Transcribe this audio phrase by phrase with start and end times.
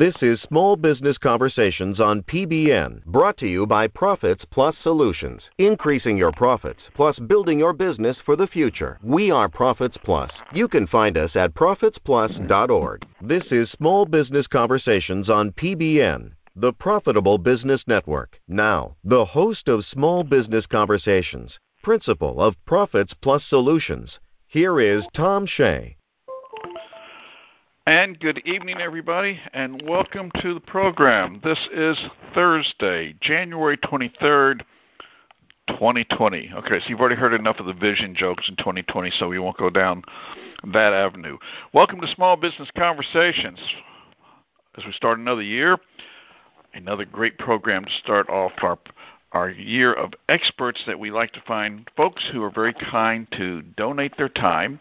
[0.00, 5.42] This is Small Business Conversations on PBN, brought to you by Profits Plus Solutions.
[5.58, 8.98] Increasing your profits plus building your business for the future.
[9.02, 10.30] We are Profits Plus.
[10.54, 13.06] You can find us at profitsplus.org.
[13.20, 18.40] This is Small Business Conversations on PBN, the Profitable Business Network.
[18.48, 24.18] Now, the host of Small Business Conversations, principal of Profits Plus Solutions.
[24.46, 25.98] Here is Tom Shea.
[27.90, 31.40] And good evening, everybody, and welcome to the program.
[31.42, 32.00] This is
[32.32, 34.60] Thursday, January 23rd,
[35.66, 36.52] 2020.
[36.54, 39.56] Okay, so you've already heard enough of the vision jokes in 2020, so we won't
[39.56, 40.04] go down
[40.72, 41.36] that avenue.
[41.74, 43.58] Welcome to Small Business Conversations.
[44.78, 45.76] As we start another year,
[46.74, 48.78] another great program to start off our
[49.32, 53.62] our year of experts that we like to find folks who are very kind to
[53.76, 54.78] donate their time,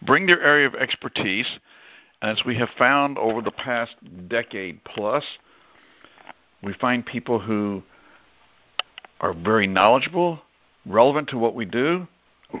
[0.00, 1.58] bring their area of expertise,
[2.22, 3.94] as we have found over the past
[4.28, 5.24] decade plus,
[6.62, 7.82] we find people who
[9.20, 10.40] are very knowledgeable,
[10.86, 12.06] relevant to what we do.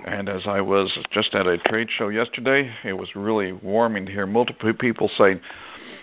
[0.06, 4.12] And as I was just at a trade show yesterday, it was really warming to
[4.12, 5.40] hear multiple people say,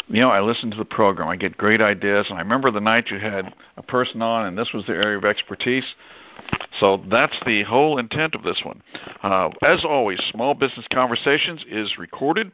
[0.08, 2.81] you know, I listen to the program, I get great ideas, and I remember the
[2.81, 5.86] night you had a person on, and this was their area of expertise.
[6.80, 8.81] So that's the whole intent of this one.
[9.23, 12.52] Uh, as always, Small Business Conversations is recorded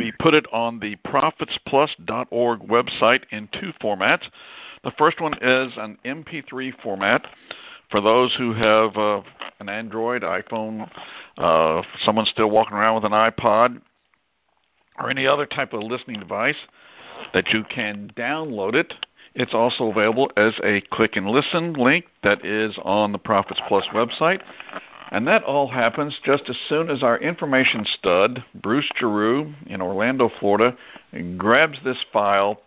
[0.00, 4.26] we put it on the profitsplus.org website in two formats.
[4.82, 7.26] The first one is an MP3 format
[7.90, 9.20] for those who have uh,
[9.58, 10.90] an Android, iPhone,
[11.36, 13.82] uh, someone still walking around with an iPod,
[14.98, 16.56] or any other type of listening device
[17.34, 18.94] that you can download it.
[19.34, 23.84] It's also available as a click and listen link that is on the Profits Plus
[23.92, 24.40] website.
[25.10, 30.30] And that all happens just as soon as our information stud, Bruce Giroux in Orlando,
[30.38, 30.76] Florida,
[31.36, 32.60] grabs this file,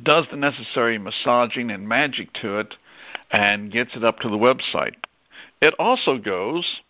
[0.00, 2.76] does the necessary massaging and magic to it,
[3.32, 4.94] and gets it up to the website.
[5.60, 6.80] It also goes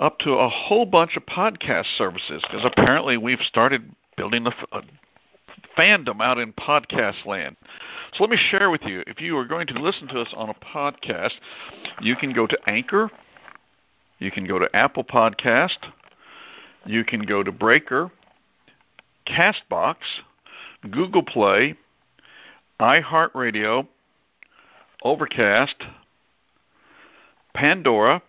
[0.00, 4.78] up to a whole bunch of podcast services because apparently we've started building a, a
[4.78, 4.82] uh,
[5.76, 7.56] fandom out in podcast land.
[8.12, 10.48] So let me share with you if you are going to listen to us on
[10.48, 11.34] a podcast,
[12.00, 13.10] you can go to Anchor
[14.18, 15.78] you can go to Apple Podcast.
[16.84, 18.10] You can go to Breaker,
[19.26, 19.96] Castbox,
[20.90, 21.76] Google Play,
[22.80, 23.86] iHeartRadio,
[25.04, 25.84] Overcast,
[27.54, 28.22] Pandora,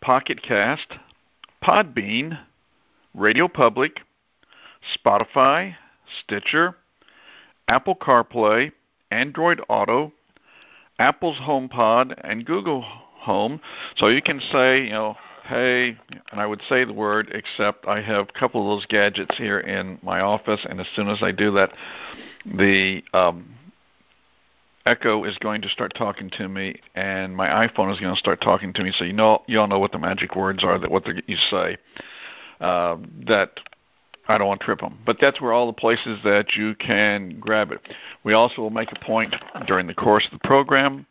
[0.00, 0.94] Pocket Cast,
[1.62, 2.38] Podbean,
[3.14, 4.00] Radio Public,
[4.96, 5.74] Spotify,
[6.22, 6.76] Stitcher,
[7.68, 8.72] Apple CarPlay,
[9.10, 10.12] Android Auto,
[10.98, 12.84] Apple's HomePod, and Google
[13.18, 13.60] home.
[13.96, 15.16] So you can say, you know,
[15.48, 15.96] hey,
[16.30, 19.60] and I would say the word, except I have a couple of those gadgets here
[19.60, 21.72] in my office, and as soon as I do that,
[22.44, 23.54] the um,
[24.86, 28.40] Echo is going to start talking to me, and my iPhone is going to start
[28.40, 28.92] talking to me.
[28.96, 31.76] So you know, you all know what the magic words are that what you say.
[32.60, 32.96] Uh,
[33.26, 33.60] that
[34.26, 37.38] I don't want to trip them, but that's where all the places that you can
[37.38, 37.80] grab it.
[38.24, 39.34] We also will make a point
[39.66, 41.06] during the course of the program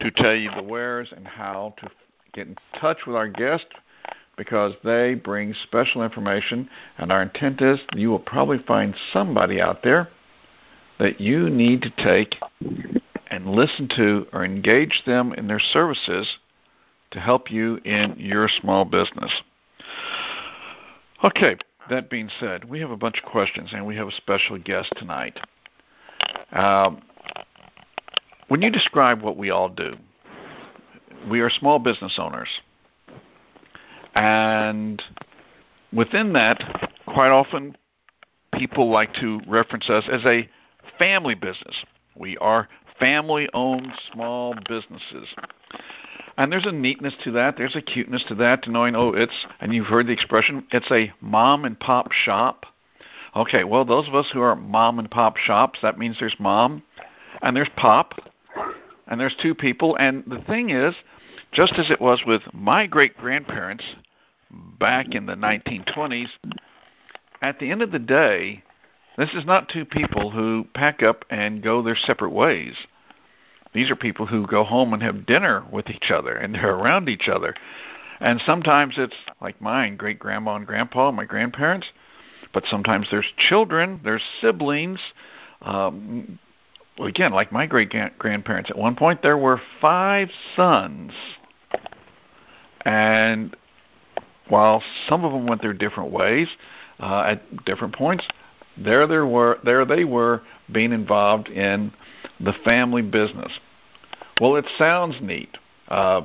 [0.00, 1.90] to tell you the wheres and how to
[2.32, 3.66] get in touch with our guest
[4.36, 6.68] because they bring special information.
[6.98, 10.08] And our intent is you will probably find somebody out there
[10.98, 12.36] that you need to take
[13.28, 16.38] and listen to or engage them in their services
[17.10, 19.30] to help you in your small business.
[21.22, 21.56] Okay,
[21.88, 24.92] that being said, we have a bunch of questions and we have a special guest
[24.96, 25.38] tonight.
[26.52, 27.02] Um,
[28.48, 29.96] when you describe what we all do,
[31.30, 32.48] we are small business owners.
[34.14, 35.02] And
[35.92, 37.76] within that, quite often
[38.52, 40.48] people like to reference us as a
[40.98, 41.84] family business.
[42.14, 42.68] We are
[43.00, 45.28] family owned small businesses.
[46.36, 49.46] And there's a neatness to that, there's a cuteness to that, to knowing, oh, it's,
[49.60, 52.66] and you've heard the expression, it's a mom and pop shop.
[53.36, 56.82] Okay, well, those of us who are mom and pop shops, that means there's mom
[57.42, 58.14] and there's pop
[59.06, 59.96] and there's two people.
[59.96, 60.94] And the thing is,
[61.52, 63.84] just as it was with my great grandparents
[64.50, 66.28] back in the 1920s,
[67.42, 68.62] at the end of the day,
[69.16, 72.74] this is not two people who pack up and go their separate ways.
[73.72, 77.08] These are people who go home and have dinner with each other and they're around
[77.08, 77.54] each other.
[78.20, 81.88] And sometimes it's like mine, great grandma and grandpa, my grandparents,
[82.52, 85.00] but sometimes there's children, there's siblings,
[85.62, 86.38] um,
[86.98, 91.12] well, again, like my great grandparents, at one point there were five sons.
[92.84, 93.56] And
[94.48, 96.48] while some of them went their different ways
[97.00, 98.26] uh, at different points,
[98.76, 101.92] there there were there they were being involved in
[102.40, 103.52] the family business.
[104.40, 105.56] Well, it sounds neat.
[105.88, 106.22] Uh,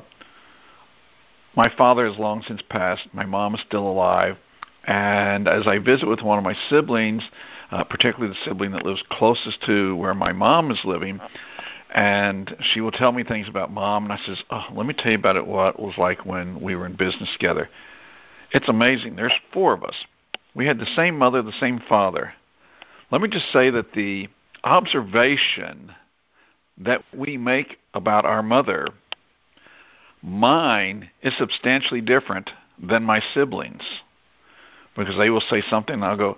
[1.55, 3.07] my father has long since passed.
[3.13, 4.37] My mom is still alive.
[4.85, 7.23] And as I visit with one of my siblings,
[7.71, 11.19] uh, particularly the sibling that lives closest to where my mom is living,
[11.93, 15.11] and she will tell me things about mom, and I says, "Oh, let me tell
[15.11, 15.45] you about it.
[15.45, 17.69] What it was like when we were in business together.
[18.51, 19.15] It's amazing.
[19.15, 20.05] There's four of us.
[20.55, 22.33] We had the same mother, the same father.
[23.11, 24.27] Let me just say that the
[24.63, 25.93] observation
[26.77, 28.87] that we make about our mother,
[30.21, 32.51] mine is substantially different
[32.81, 33.83] than my siblings
[34.95, 36.37] because they will say something and I'll go,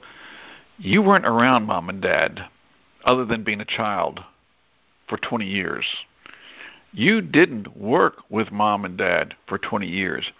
[0.83, 2.49] You weren't around mom and dad
[3.05, 4.21] other than being a child
[5.07, 5.85] for 20 years.
[6.91, 10.31] You didn't work with mom and dad for 20 years.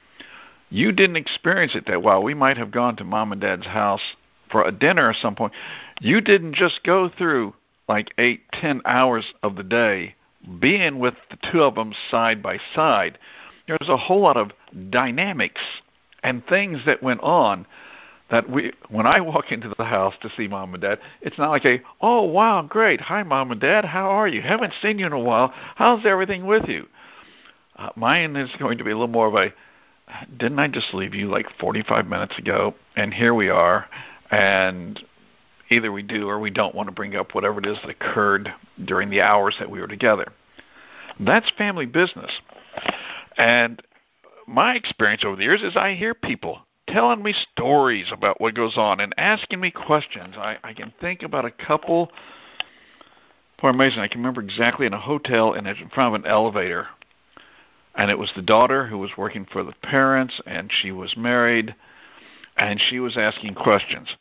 [0.72, 4.02] You didn't experience it that while we might have gone to mom and dad's house
[4.50, 5.54] for a dinner at some point,
[6.00, 7.54] you didn't just go through
[7.88, 10.16] like eight, ten hours of the day
[10.60, 13.20] being with the two of them side by side.
[13.68, 14.54] There's a whole lot of
[14.90, 15.62] dynamics
[16.24, 17.68] and things that went on
[18.32, 21.50] that we when I walk into the house to see mom and dad, it's not
[21.50, 25.06] like a oh wow great hi mom and dad how are you haven't seen you
[25.06, 26.88] in a while how's everything with you.
[27.76, 29.54] Uh, mine is going to be a little more of a
[30.38, 33.86] didn't I just leave you like 45 minutes ago and here we are
[34.32, 35.00] and
[35.70, 38.54] either we do or we don't want to bring up whatever it is that occurred
[38.84, 40.32] during the hours that we were together.
[41.20, 42.32] That's family business.
[43.38, 43.82] And
[44.48, 46.62] my experience over the years is I hear people
[46.92, 50.36] telling me stories about what goes on and asking me questions.
[50.38, 52.12] I, I can think about a couple.
[53.58, 54.02] Poor amazing.
[54.02, 56.88] I can remember exactly in a hotel in front of an elevator.
[57.96, 61.76] And it was the daughter who was working for the parents, and she was married,
[62.58, 64.16] and she was asking questions.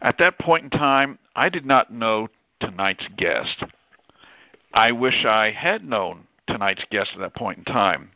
[0.00, 2.28] At that point in time, I did not know
[2.60, 3.64] tonight's guest.
[4.72, 8.10] I wish I had known tonight's guest at that point in time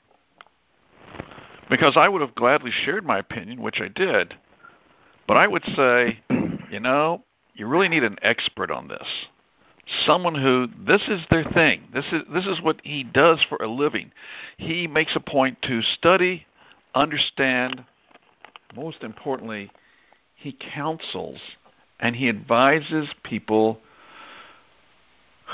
[1.69, 4.35] because I would have gladly shared my opinion, which I did.
[5.27, 6.21] But I would say,
[6.71, 7.25] you know,
[7.55, 9.07] you really need an expert on this.
[10.05, 11.89] Someone who this is their thing.
[11.95, 14.13] This is this is what he does for a living.
[14.59, 16.47] He makes a point to study,
[16.95, 17.85] understand,
[18.77, 19.71] most importantly,
[20.35, 21.41] he counsels
[22.01, 23.81] and he advises people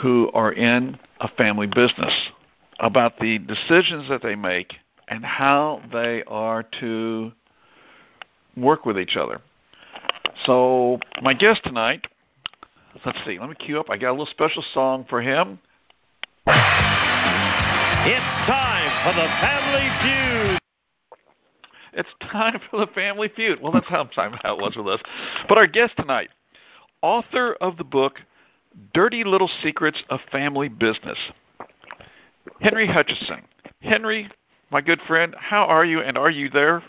[0.02, 2.12] who are in a family business
[2.80, 4.74] about the decisions that they make
[5.08, 7.32] and how they are to
[8.56, 9.40] work with each other.
[10.44, 12.06] So, my guest tonight,
[13.04, 13.90] let's see, let me cue up.
[13.90, 15.58] I got a little special song for him.
[18.06, 20.58] It's time for the Family Feud.
[21.94, 23.60] It's time for the Family Feud.
[23.62, 25.00] Well, that's how, how it was with us.
[25.48, 26.30] But our guest tonight,
[27.02, 28.20] author of the book
[28.92, 31.18] Dirty Little Secrets of Family Business,
[32.60, 33.42] Henry Hutcheson.
[33.80, 34.28] Henry,
[34.74, 35.36] my good friend.
[35.38, 36.82] How are you, and are you there?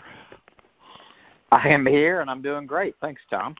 [1.52, 2.96] I am here, and I'm doing great.
[3.00, 3.54] Thanks, Tom.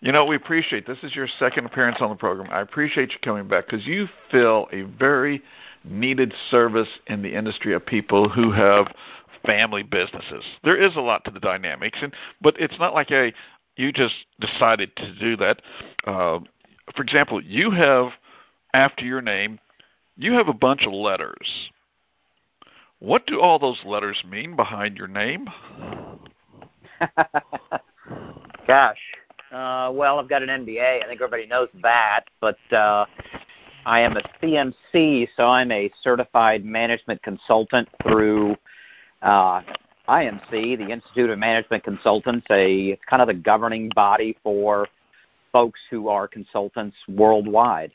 [0.00, 2.50] You know, we appreciate this is your second appearance on the program.
[2.50, 5.40] I appreciate you coming back because you fill a very
[5.84, 8.92] needed service in the industry of people who have
[9.46, 10.44] family businesses.
[10.64, 13.32] There is a lot to the dynamics, and but it's not like a
[13.76, 15.62] you just decided to do that.
[16.08, 16.40] Uh,
[16.96, 18.10] for example, you have
[18.74, 19.60] after your name,
[20.16, 21.70] you have a bunch of letters
[22.98, 25.48] what do all those letters mean behind your name?
[28.66, 29.00] Gosh.
[29.52, 31.04] Uh, well, I've got an MBA.
[31.04, 32.24] I think everybody knows that.
[32.40, 33.06] But uh,
[33.84, 38.56] I am a CMC, so I'm a certified management consultant through
[39.22, 39.62] uh,
[40.08, 44.86] IMC, the Institute of Management Consultants, a it's kind of the governing body for
[45.52, 47.92] folks who are consultants worldwide.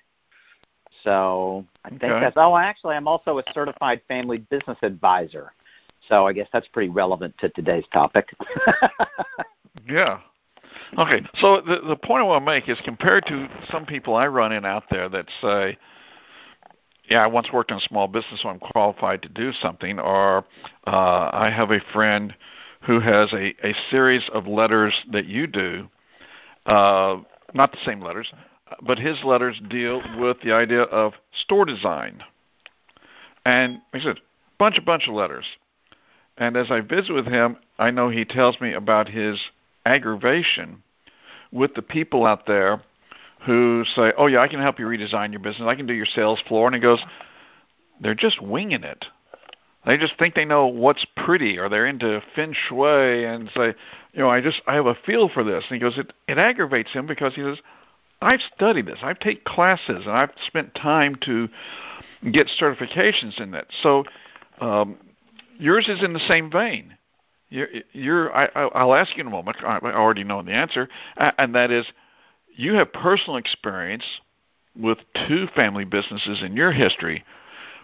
[1.04, 2.20] So I think okay.
[2.20, 2.38] that's.
[2.38, 5.54] Oh, actually, I'm also a certified family business advisor.
[6.08, 8.30] So I guess that's pretty relevant to today's topic.
[9.88, 10.20] yeah.
[10.98, 11.22] Okay.
[11.40, 14.52] So the the point I want to make is compared to some people I run
[14.52, 15.78] in out there that say,
[17.10, 20.46] "Yeah, I once worked in a small business, so I'm qualified to do something," or
[20.88, 22.36] uh, "I have a friend
[22.82, 25.90] who has a a series of letters that you do."
[26.66, 27.18] Uh,
[27.54, 28.32] not the same letters,
[28.82, 32.24] but his letters deal with the idea of store design.
[33.46, 34.20] And he said,
[34.60, 35.46] bunch a bunch of letters.
[36.38, 39.40] And as I visit with him, I know he tells me about his
[39.86, 40.84] aggravation
[41.52, 42.82] with the people out there
[43.46, 45.68] who say, "Oh yeah, I can help you redesign your business.
[45.68, 47.04] I can do your sales floor." And he goes,
[48.00, 49.06] "They're just winging it.
[49.86, 53.74] They just think they know what's pretty, or they're into feng shui, and say,
[54.14, 55.66] you know, I just I have a feel for this.
[55.70, 57.58] And he goes, it it aggravates him because he says,
[58.22, 61.50] I've studied this, I've taken classes, and I've spent time to
[62.32, 63.68] get certifications in that.
[63.82, 64.04] So
[64.60, 64.98] um,
[65.58, 66.96] yours is in the same vein.
[67.50, 69.58] You're, you're I, I'll ask you in a moment.
[69.64, 70.88] I already know the answer,
[71.18, 71.86] and that is,
[72.56, 74.06] you have personal experience
[74.80, 77.26] with two family businesses in your history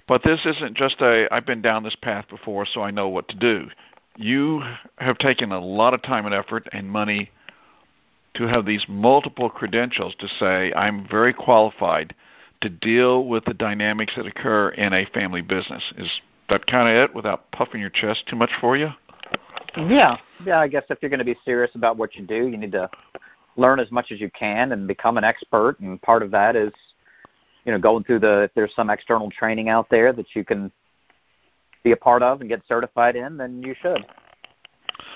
[0.08, 3.28] but this isn't just a I've been down this path before, so I know what
[3.30, 3.68] to do.
[4.16, 4.64] You
[4.98, 7.30] have taken a lot of time and effort and money
[8.36, 12.14] to have these multiple credentials to say I'm very qualified
[12.62, 15.84] to deal with the dynamics that occur in a family business.
[15.98, 16.10] Is
[16.50, 18.90] that kind of it without puffing your chest too much for you?
[19.76, 20.18] Yeah.
[20.46, 22.72] Yeah, I guess if you're going to be serious about what you do, you need
[22.72, 22.90] to
[23.58, 26.72] learn as much as you can and become an expert and part of that is
[27.66, 30.72] you know going through the if there's some external training out there that you can
[31.84, 34.06] be a part of and get certified in, then you should.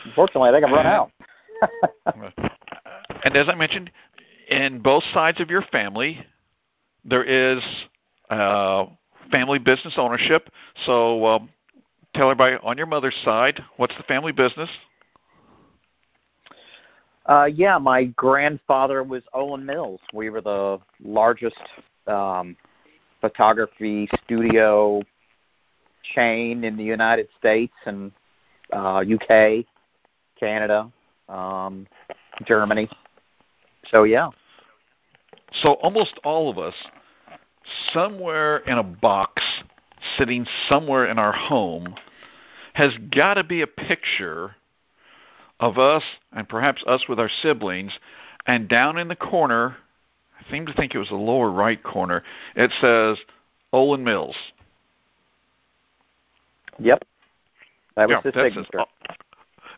[0.06, 0.88] Unfortunately, I think I've run
[2.48, 2.52] out.
[3.24, 3.92] And as I mentioned,
[4.50, 6.26] in both sides of your family,
[7.06, 7.62] there is
[8.30, 8.86] uh,
[9.32, 10.50] family business ownership.
[10.86, 11.50] So um,
[12.16, 14.70] tell everybody on your mother's side, what's the family business?
[17.28, 20.02] Uh, yeah, my grandfather was Olan Mills.
[20.14, 21.62] We were the largest
[22.08, 22.58] um,
[23.22, 25.02] photography studio
[26.16, 28.12] chain in the United States and
[28.74, 29.66] uh, UK,
[30.40, 30.92] Canada,
[31.30, 31.86] um,
[32.46, 32.90] Germany.
[33.90, 34.30] So yeah.
[35.54, 36.76] So almost all of us,
[37.92, 39.44] somewhere in a box,
[40.18, 41.96] sitting somewhere in our home,
[42.74, 44.56] has got to be a picture
[45.60, 47.98] of us and perhaps us with our siblings,
[48.48, 49.78] and down in the corner
[50.42, 52.24] I seem to think it was the lower right corner.
[52.56, 53.18] It says
[53.74, 54.36] Olan Mills.
[56.80, 57.04] Yep.
[57.96, 58.86] That was yeah, his signature.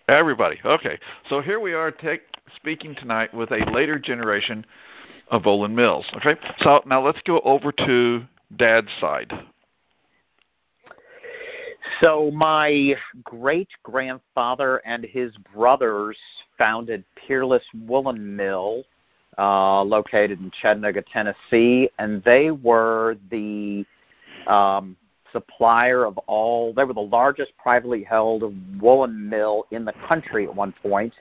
[0.08, 0.60] Everybody.
[0.64, 1.00] Okay.
[1.30, 2.22] So here we are take,
[2.56, 4.66] speaking tonight with a later generation
[5.30, 6.06] of Olan Mills.
[6.18, 6.36] Okay.
[6.60, 8.24] So now let's go over to
[8.58, 9.32] Dad's side.
[12.00, 16.18] So my great grandfather and his brothers
[16.58, 18.84] founded Peerless Woolen Mill
[19.38, 23.86] uh, located in Chattanooga, Tennessee, and they were the
[24.48, 24.96] um,
[25.32, 26.74] supplier of all.
[26.74, 28.44] They were the largest privately held
[28.80, 31.14] woolen mill in the country at one point,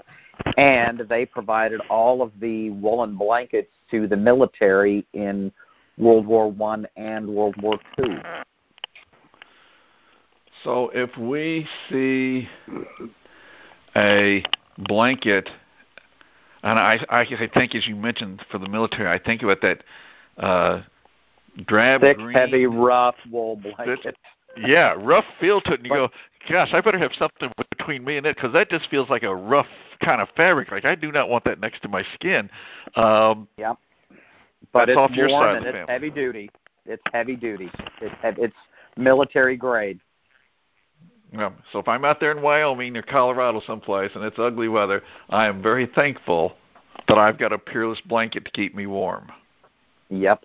[0.56, 5.52] and they provided all of the woolen blankets to the military in
[5.98, 8.18] World War One and World War Two.
[10.64, 12.48] So if we see
[13.96, 14.44] a
[14.78, 15.48] blanket
[16.62, 19.82] and I, I, I think, as you mentioned, for the military, I think about that
[20.38, 20.82] uh,
[21.66, 24.16] drab thick, green, heavy, rough wool blanket.
[24.56, 26.08] Yeah, rough feel to it, and you go,
[26.48, 29.34] "Gosh, I better have something between me and it because that just feels like a
[29.34, 29.66] rough
[30.04, 30.70] kind of fabric.
[30.70, 32.50] Like I do not want that next to my skin."
[32.96, 33.76] Um, yep.
[34.72, 35.92] But it's off your side and it's family.
[35.92, 36.50] heavy duty.
[36.86, 37.70] It's heavy duty.
[38.00, 38.56] It's it's
[38.96, 40.00] military grade.
[41.32, 41.50] Yeah.
[41.72, 45.46] So if I'm out there in Wyoming or Colorado someplace and it's ugly weather, I
[45.46, 46.56] am very thankful
[47.08, 49.30] that I've got a peerless blanket to keep me warm.
[50.10, 50.44] Yep.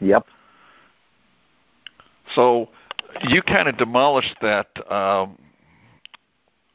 [0.00, 0.26] Yep.
[2.34, 2.70] So
[3.28, 5.38] you kind of demolished that um,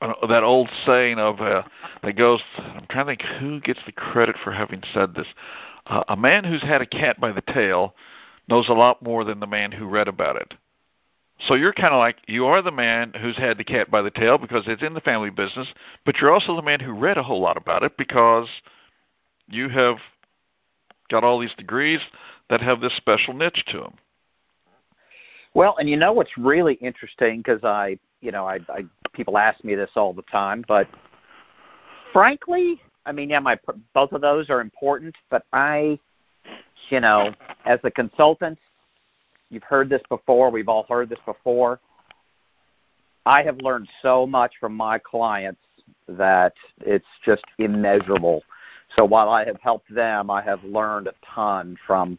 [0.02, 1.64] uh, that old saying of uh,
[2.04, 2.42] that goes.
[2.58, 5.28] I'm trying to think who gets the credit for having said this.
[5.88, 7.96] Uh, a man who's had a cat by the tail
[8.48, 10.54] knows a lot more than the man who read about it.
[11.40, 14.10] So you're kind of like you are the man who's had the cat by the
[14.10, 15.68] tail because it's in the family business,
[16.06, 18.48] but you're also the man who read a whole lot about it because
[19.48, 19.98] you have
[21.10, 22.00] got all these degrees
[22.50, 23.94] that have this special niche to them.
[25.58, 29.62] Well, and you know what's really interesting because I, you know, I, I people ask
[29.64, 30.88] me this all the time, but
[32.14, 33.58] frankly, I mean, yeah, my
[33.94, 36.00] both of those are important, but I,
[36.90, 37.34] you know,
[37.66, 38.60] as a consultant,
[39.50, 40.50] You've heard this before.
[40.50, 41.80] We've all heard this before.
[43.26, 45.62] I have learned so much from my clients
[46.08, 48.44] that it's just immeasurable.
[48.96, 52.18] So while I have helped them, I have learned a ton from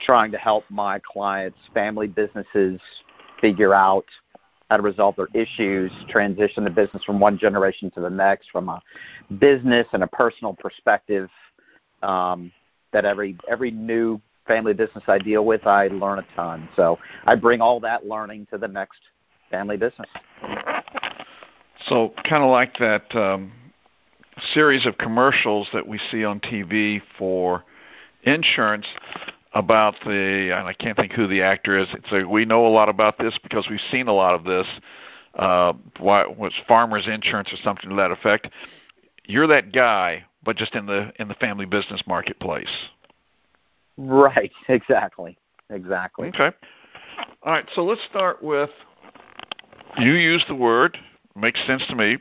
[0.00, 2.80] trying to help my clients' family businesses
[3.40, 4.06] figure out
[4.70, 8.68] how to resolve their issues, transition the business from one generation to the next from
[8.68, 8.80] a
[9.38, 11.28] business and a personal perspective.
[12.02, 12.50] Um,
[12.92, 16.68] that every every new family business I deal with, I learn a ton.
[16.74, 18.98] So I bring all that learning to the next
[19.50, 20.08] family business.
[21.86, 23.52] So kind of like that um,
[24.52, 27.64] series of commercials that we see on TV for
[28.24, 28.86] insurance.
[29.52, 31.88] About the, and I can't think who the actor is.
[31.92, 34.66] It's like we know a lot about this because we've seen a lot of this.
[35.34, 38.48] Uh, was Farmers Insurance or something to that effect?
[39.24, 42.68] You're that guy, but just in the in the family business marketplace.
[43.96, 44.50] Right.
[44.68, 45.36] Exactly.
[45.68, 46.28] Exactly.
[46.28, 46.50] Okay.
[47.42, 47.68] All right.
[47.74, 48.70] So let's start with
[49.98, 50.96] you use the word
[51.36, 52.18] makes sense to me.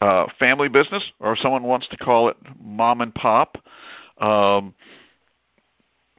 [0.00, 3.58] Uh, family business, or if someone wants to call it mom and pop.
[4.18, 4.74] Um,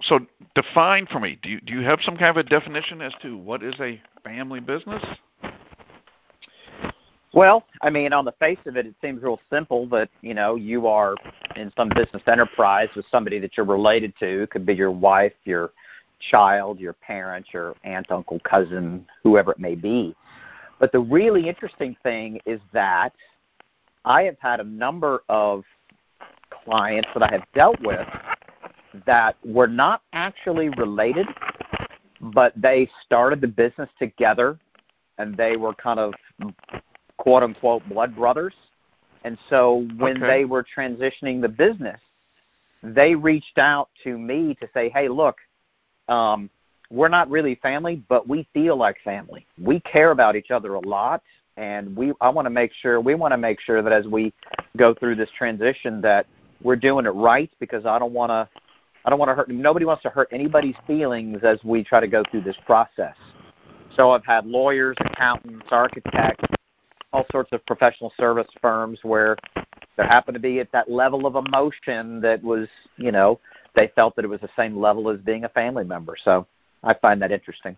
[0.01, 0.19] so
[0.55, 1.37] define for me.
[1.41, 4.01] Do you do you have some kind of a definition as to what is a
[4.23, 5.03] family business?
[7.33, 10.55] Well, I mean, on the face of it, it seems real simple that you know
[10.55, 11.15] you are
[11.55, 14.43] in some business enterprise with somebody that you're related to.
[14.43, 15.71] It could be your wife, your
[16.31, 20.15] child, your parents, your aunt, uncle, cousin, whoever it may be.
[20.79, 23.13] But the really interesting thing is that
[24.05, 25.63] I have had a number of
[26.65, 28.07] clients that I have dealt with
[29.05, 31.27] that were not actually related,
[32.21, 34.57] but they started the business together
[35.17, 36.13] and they were kind of
[37.17, 38.53] quote unquote blood brothers.
[39.23, 40.27] And so when okay.
[40.27, 41.99] they were transitioning the business,
[42.81, 45.37] they reached out to me to say, hey, look,
[46.07, 46.49] um,
[46.89, 49.45] we're not really family, but we feel like family.
[49.61, 51.21] We care about each other a lot,
[51.57, 54.33] and we I want to make sure we want to make sure that as we
[54.77, 56.25] go through this transition that
[56.63, 58.49] we're doing it right because I don't want to
[59.05, 62.07] I don't want to hurt nobody wants to hurt anybody's feelings as we try to
[62.07, 63.15] go through this process.
[63.95, 66.45] So I've had lawyers, accountants, architects,
[67.11, 69.35] all sorts of professional service firms where
[69.97, 73.39] there happened to be at that level of emotion that was, you know,
[73.75, 76.15] they felt that it was the same level as being a family member.
[76.23, 76.45] So
[76.83, 77.75] I find that interesting.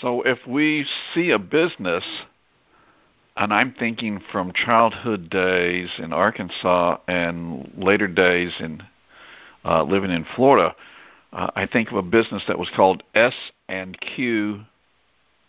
[0.00, 2.04] So if we see a business,
[3.36, 8.82] and I'm thinking from childhood days in Arkansas and later days in
[9.64, 10.74] uh, living in Florida,
[11.32, 13.34] uh, I think of a business that was called S
[13.68, 14.62] and Q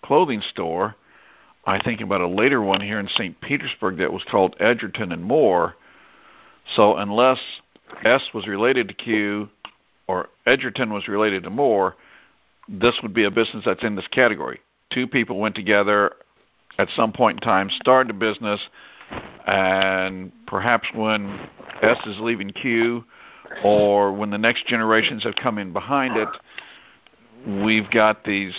[0.03, 0.95] Clothing Store.
[1.65, 3.39] I think about a later one here in St.
[3.41, 5.75] Petersburg that was called Edgerton and Moore.
[6.75, 7.39] So unless
[8.03, 9.49] S was related to Q
[10.07, 11.95] or Edgerton was related to Moore,
[12.67, 14.59] this would be a business that's in this category.
[14.91, 16.13] Two people went together
[16.77, 18.59] at some point in time, started a business,
[19.45, 21.49] and perhaps when
[21.81, 23.03] S is leaving Q
[23.63, 26.29] or when the next generations have come in behind it,
[27.63, 28.53] we've got these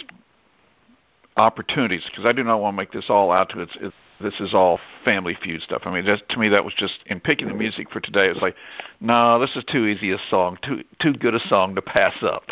[1.37, 4.39] opportunities because I do not want to make this all out to its, its this
[4.41, 5.83] is all family feud stuff.
[5.85, 8.27] I mean, just, to me, that was just in picking the music for today.
[8.27, 8.55] It was like,
[9.01, 12.45] no, this is too easy a song, too too good a song to pass up.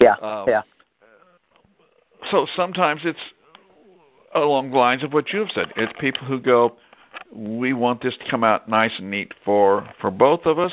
[0.00, 0.62] Yeah, um, yeah.
[2.30, 3.20] So sometimes it's
[4.34, 5.72] along the lines of what you've said.
[5.76, 6.76] It's people who go,
[7.32, 10.72] we want this to come out nice and neat for for both of us.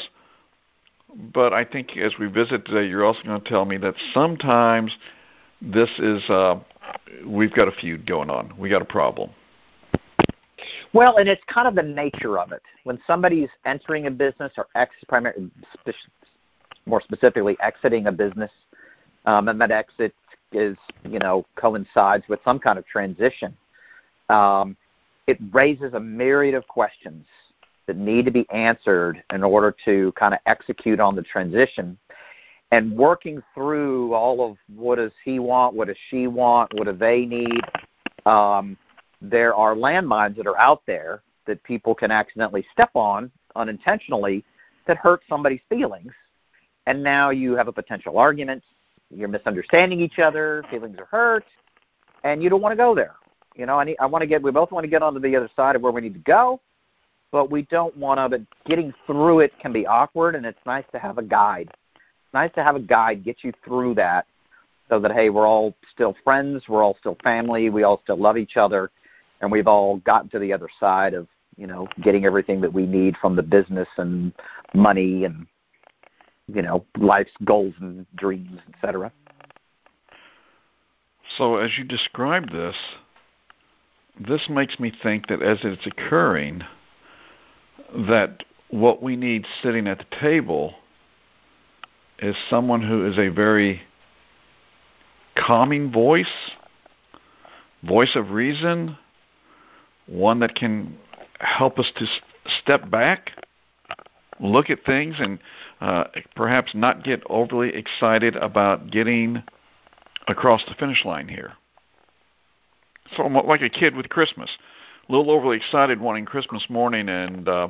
[1.15, 4.91] But I think as we visit today, you're also going to tell me that sometimes
[5.61, 6.59] this is uh,
[7.25, 8.53] we've got a feud going on.
[8.57, 9.29] We got a problem.
[10.93, 12.61] Well, and it's kind of the nature of it.
[12.83, 15.49] When somebody's entering a business or ex, primary,
[16.85, 18.51] more specifically exiting a business,
[19.25, 20.13] um, and that exit
[20.51, 23.55] is you know coincides with some kind of transition,
[24.29, 24.75] um,
[25.27, 27.25] it raises a myriad of questions
[27.87, 31.97] that need to be answered in order to kind of execute on the transition.
[32.71, 36.93] And working through all of what does he want, what does she want, what do
[36.93, 37.61] they need,
[38.25, 38.77] um,
[39.21, 44.43] there are landmines that are out there that people can accidentally step on unintentionally
[44.87, 46.11] that hurt somebody's feelings.
[46.87, 48.63] And now you have a potential argument.
[49.09, 50.63] You're misunderstanding each other.
[50.69, 51.45] Feelings are hurt,
[52.23, 53.15] and you don't want to go there.
[53.55, 54.41] You know, I need, I want to get.
[54.41, 56.59] We both want to get onto the other side of where we need to go,
[57.31, 58.29] but we don't want to.
[58.29, 61.69] But getting through it can be awkward, and it's nice to have a guide.
[61.95, 64.25] It's nice to have a guide get you through that,
[64.89, 68.37] so that hey, we're all still friends, we're all still family, we all still love
[68.37, 68.91] each other,
[69.41, 72.85] and we've all gotten to the other side of you know getting everything that we
[72.85, 74.33] need from the business and
[74.73, 75.45] money and
[76.53, 79.11] you know life's goals and dreams etc
[81.37, 82.75] so as you describe this
[84.27, 86.61] this makes me think that as it's occurring
[88.07, 90.75] that what we need sitting at the table
[92.19, 93.81] is someone who is a very
[95.35, 96.51] calming voice
[97.83, 98.97] voice of reason
[100.07, 100.97] one that can
[101.39, 102.05] help us to
[102.61, 103.31] step back,
[104.39, 105.39] look at things, and
[105.81, 109.43] uh, perhaps not get overly excited about getting
[110.27, 111.53] across the finish line here.
[113.15, 114.49] So, like a kid with Christmas,
[115.07, 117.67] a little overly excited wanting Christmas morning and uh,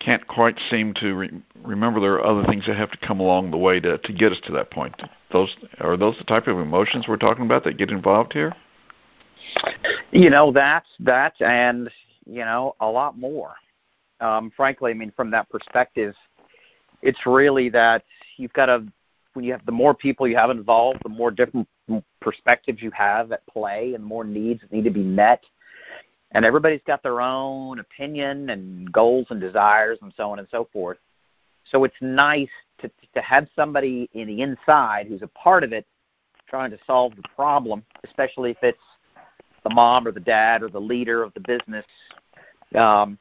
[0.00, 3.50] can't quite seem to re- remember there are other things that have to come along
[3.50, 4.94] the way to to get us to that point.
[5.32, 8.54] Those are those the type of emotions we're talking about that get involved here?
[10.12, 11.90] You know, that's that, and
[12.24, 13.54] you know, a lot more.
[14.20, 16.14] Um, frankly, I mean, from that perspective,
[17.02, 18.02] it's really that
[18.38, 18.86] you've got to
[19.34, 21.68] when you have the more people you have involved, the more different
[22.20, 25.44] perspectives you have at play, and more needs that need to be met.
[26.36, 30.68] And everybody's got their own opinion and goals and desires and so on and so
[30.70, 30.98] forth.
[31.72, 32.50] So it's nice
[32.82, 35.86] to to have somebody in the inside who's a part of it,
[36.46, 38.78] trying to solve the problem, especially if it's
[39.64, 41.86] the mom or the dad or the leader of the business.
[42.74, 43.18] Um,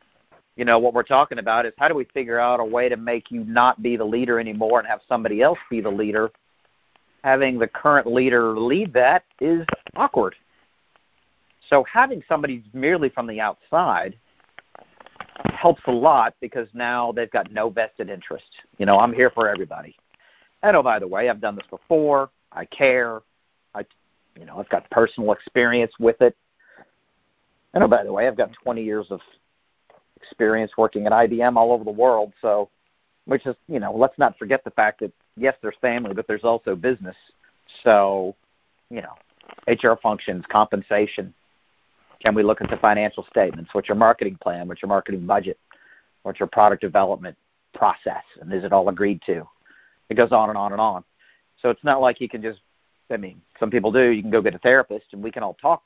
[0.58, 2.98] you know what we're talking about is how do we figure out a way to
[2.98, 6.32] make you not be the leader anymore and have somebody else be the leader
[7.24, 10.36] having the current leader lead that is awkward
[11.70, 14.18] so having somebody merely from the outside
[15.54, 18.46] helps a lot because now they've got no vested interest
[18.78, 19.96] you know i'm here for everybody
[20.64, 23.22] and oh by the way i've done this before i care
[23.74, 23.84] i
[24.40, 26.36] you know i've got personal experience with it
[27.74, 29.20] and oh by the way i've got 20 years of
[30.26, 32.34] experience working at IBM all over the world.
[32.42, 32.70] So,
[33.26, 36.44] which is, you know, let's not forget the fact that yes, there's family, but there's
[36.44, 37.16] also business.
[37.84, 38.36] So,
[38.90, 39.16] you know,
[39.68, 41.34] HR functions, compensation.
[42.24, 43.74] Can we look at the financial statements?
[43.74, 44.68] What's your marketing plan?
[44.68, 45.60] What's your marketing budget?
[46.24, 47.38] What's your product development
[47.74, 48.24] process?
[48.42, 49.48] And is it all agreed to?
[50.10, 51.04] It goes on and on and on.
[51.62, 52.60] So it's not like you can just,
[53.12, 54.10] I mean, some people do.
[54.10, 55.84] You can go get a therapist and we can all talk.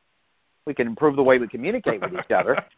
[0.65, 2.57] We can improve the way we communicate with each other.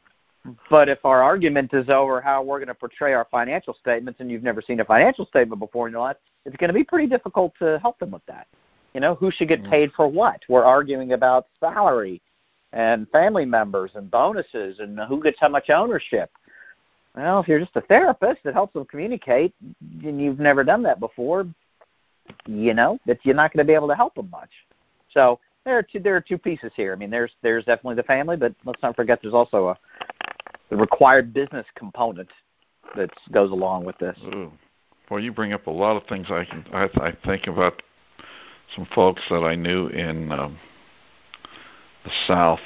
[0.70, 4.32] But if our argument is over how we're going to portray our financial statements and
[4.32, 7.08] you've never seen a financial statement before in your life, it's going to be pretty
[7.08, 8.48] difficult to help them with that.
[8.96, 9.70] You know, who should get mm.
[9.70, 10.42] paid for what?
[10.50, 12.22] We're arguing about salary
[12.74, 16.32] and family members and bonuses and who gets how much ownership.
[17.16, 19.54] Well, if you're just a therapist that helps them communicate
[20.04, 21.46] and you've never done that before,
[22.46, 24.50] you know, that you're not going to be able to help them much.
[25.14, 26.94] So there are two there are two pieces here.
[26.94, 29.78] I mean, there's there's definitely the family, but let's not forget there's also a
[30.70, 32.30] the required business component
[32.96, 34.18] that goes along with this.
[34.34, 34.52] Ooh.
[35.10, 36.28] Well, you bring up a lot of things.
[36.32, 37.82] I can I, I think about
[38.76, 40.58] some folks that I knew in um,
[42.04, 42.60] the South,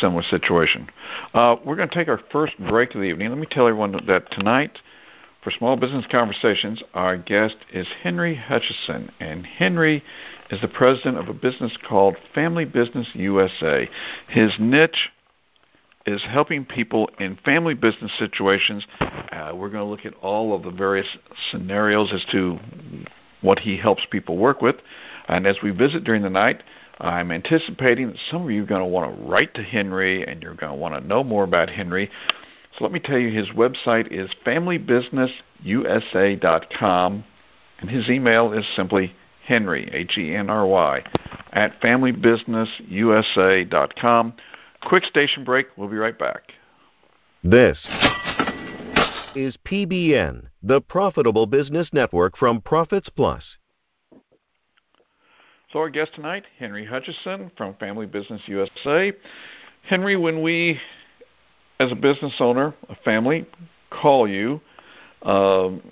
[0.00, 0.88] similar situation.
[1.34, 3.28] Uh, we're going to take our first break of the evening.
[3.28, 4.78] Let me tell everyone that tonight,
[5.42, 10.02] for Small Business Conversations, our guest is Henry Hutcheson, and Henry
[10.50, 13.88] is the president of a business called Family Business USA.
[14.28, 15.10] His niche
[16.06, 18.86] is helping people in family business situations.
[19.00, 21.06] Uh, we're going to look at all of the various
[21.50, 22.58] scenarios as to
[23.40, 24.76] what he helps people work with.
[25.28, 26.62] And as we visit during the night,
[27.00, 30.42] I'm anticipating that some of you are going to want to write to Henry and
[30.42, 32.10] you're going to want to know more about Henry.
[32.76, 37.24] So let me tell you, his website is familybusinessusa.com,
[37.80, 41.04] and his email is simply Henry, H E N R Y,
[41.52, 44.34] at familybusinessusa.com.
[44.84, 45.68] Quick station break.
[45.76, 46.52] We'll be right back.
[47.42, 47.78] This
[49.34, 53.42] is PBN, the profitable business network from Profits Plus.
[55.70, 59.12] So, our guest tonight, Henry Hutcheson from Family Business USA.
[59.82, 60.80] Henry, when we,
[61.78, 63.46] as a business owner, a family,
[63.90, 64.62] call you,
[65.24, 65.82] um,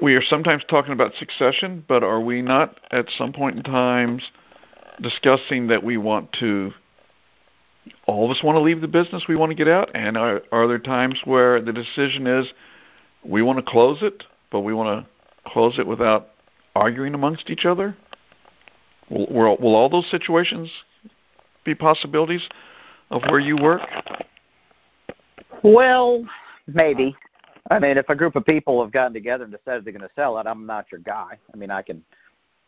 [0.00, 4.22] we are sometimes talking about succession, but are we not at some point in times
[5.02, 6.72] discussing that we want to
[8.06, 10.40] all of us want to leave the business, we want to get out, and are,
[10.50, 12.46] are there times where the decision is
[13.22, 16.28] we want to close it, but we want to close it without
[16.74, 17.94] arguing amongst each other?
[19.10, 20.70] Will, will, will all those situations
[21.64, 22.46] be possibilities
[23.10, 23.82] of where you work?
[25.62, 26.24] Well,
[26.66, 27.16] maybe.
[27.70, 30.14] I mean, if a group of people have gotten together and decided they're going to
[30.14, 31.38] sell it, I'm not your guy.
[31.52, 32.04] I mean, I can,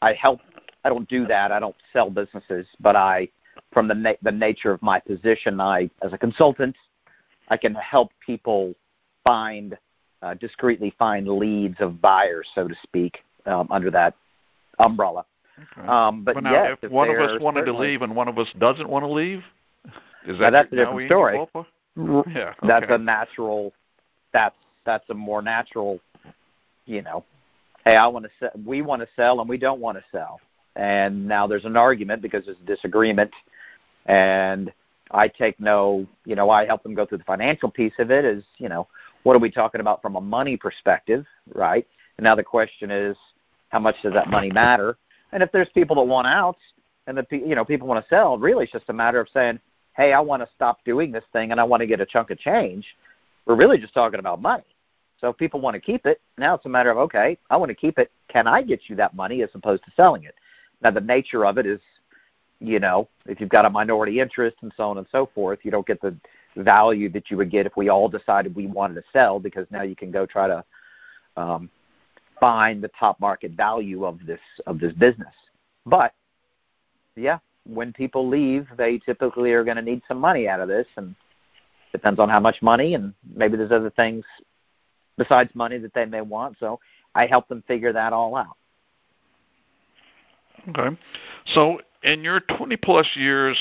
[0.01, 0.41] I help.
[0.85, 1.53] I don't do that.
[1.53, 3.29] I don't sell businesses, but I
[3.73, 6.77] from the na- the nature of my position, I as a consultant,
[7.49, 8.75] I can help people
[9.25, 9.77] find
[10.23, 14.15] uh, discreetly find leads of buyers, so to speak, um, under that
[14.79, 15.25] umbrella.
[15.59, 15.89] Okay.
[15.89, 18.39] Um, but, now, yes, if, if one of us wanted to leave and one of
[18.39, 19.43] us doesn't want to leave,
[20.27, 21.39] is that that's a different story?
[21.97, 22.53] Yeah, okay.
[22.63, 23.73] that's a natural.
[24.33, 25.99] That's that's a more natural.
[26.85, 27.25] You know,
[27.85, 28.51] hey, I want to sell.
[28.65, 30.41] We want to sell, and we don't want to sell.
[30.75, 33.33] And now there's an argument because there's a disagreement
[34.07, 34.73] and
[35.11, 38.25] I take no, you know, I help them go through the financial piece of it.
[38.25, 38.89] Is you know,
[39.23, 41.87] what are we talking about from a money perspective, right?
[42.19, 43.17] And now the question is,
[43.69, 44.97] how much does that money matter?
[45.37, 46.57] And if there's people that want out,
[47.07, 49.61] and the you know people want to sell, really it's just a matter of saying,
[49.95, 52.31] hey, I want to stop doing this thing and I want to get a chunk
[52.31, 52.87] of change.
[53.45, 54.65] We're really just talking about money.
[55.21, 57.69] So if people want to keep it, now it's a matter of okay, I want
[57.69, 58.11] to keep it.
[58.29, 60.37] Can I get you that money as opposed to selling it?
[60.81, 61.81] Now the nature of it is,
[62.59, 65.71] you know, if you've got a minority interest and so on and so forth, you
[65.71, 66.17] don't get the
[66.57, 69.83] value that you would get if we all decided we wanted to sell because now
[69.83, 70.65] you can go try to
[71.37, 71.69] um,
[72.41, 75.35] find the top market value of this of this business.
[75.85, 76.15] But
[77.17, 80.87] yeah, when people leave, they typically are going to need some money out of this,
[80.97, 81.15] and
[81.93, 84.25] depends on how much money, and maybe there's other things
[85.17, 86.57] besides money that they may want.
[86.61, 86.79] So
[87.15, 88.57] I help them figure that all out.
[90.69, 90.97] Okay.
[91.55, 93.57] So in your 20 plus years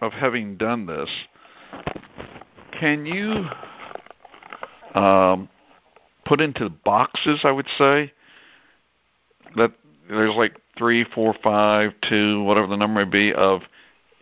[0.00, 1.08] of having done this,
[2.78, 3.48] can you
[5.00, 5.48] um,
[6.24, 8.12] put into boxes, I would say,
[9.56, 9.72] that
[10.08, 13.62] there's like three, four, five, two, whatever the number may be, of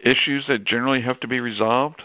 [0.05, 2.03] issues that generally have to be resolved?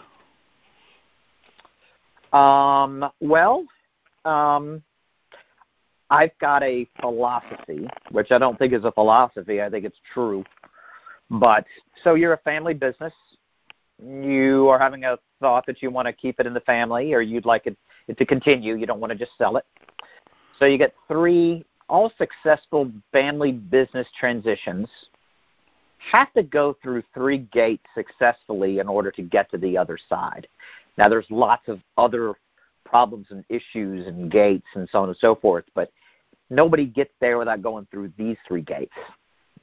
[2.32, 3.66] Um, well,
[4.26, 4.82] um,
[6.10, 9.62] I've got a philosophy, which I don't think is a philosophy.
[9.62, 10.44] I think it's true.
[11.30, 11.66] But
[12.04, 13.14] so you're a family business.
[14.04, 17.22] You are having a thought that you want to keep it in the family, or
[17.22, 17.78] you'd like it,
[18.08, 18.76] it to continue.
[18.76, 19.66] You don't want to just sell it.
[20.60, 24.88] So you get three all successful family business transitions
[26.12, 30.48] have to go through three gates successfully in order to get to the other side.
[30.98, 32.34] Now, there's lots of other
[32.86, 35.92] problems and issues and gates and so on and so forth, but
[36.50, 38.94] nobody gets there without going through these three gates.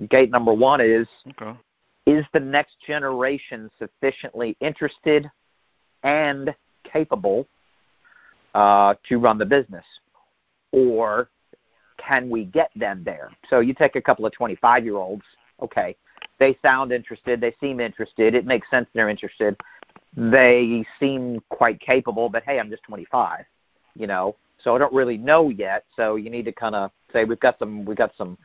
[0.08, 1.58] Gate number one is okay.
[2.06, 5.30] Is the next generation sufficiently interested
[6.02, 6.54] and
[6.90, 7.46] capable
[8.54, 9.84] uh, to run the business?
[10.72, 11.28] Or
[11.98, 13.30] can we get them there?
[13.48, 15.24] So you take a couple of 25 year olds,
[15.62, 15.96] okay,
[16.38, 19.56] they sound interested, they seem interested, it makes sense they're interested.
[20.16, 23.44] They seem quite capable, but hey, I'm just 25,
[23.94, 25.84] you know, so I don't really know yet.
[25.94, 28.36] So you need to kind of say we've got some we've got some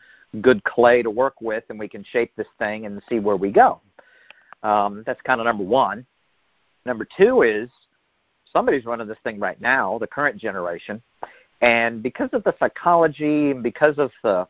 [0.42, 3.52] good clay to work with, and we can shape this thing and see where we
[3.52, 3.82] go.
[4.64, 6.06] Um, that's kind of number one.
[6.86, 7.70] Number two is
[8.52, 11.02] somebody's running this thing right now, the current generation,
[11.62, 14.48] and because of the psychology and because of the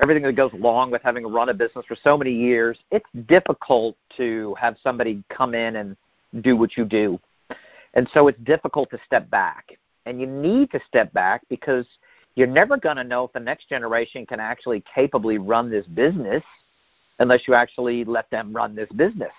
[0.00, 3.96] everything that goes along with having run a business for so many years, it's difficult
[4.16, 5.96] to have somebody come in and
[6.40, 7.18] do what you do.
[7.94, 9.76] And so it's difficult to step back.
[10.06, 11.84] And you need to step back because
[12.36, 16.42] you're never going to know if the next generation can actually capably run this business
[17.18, 19.32] unless you actually let them run this business.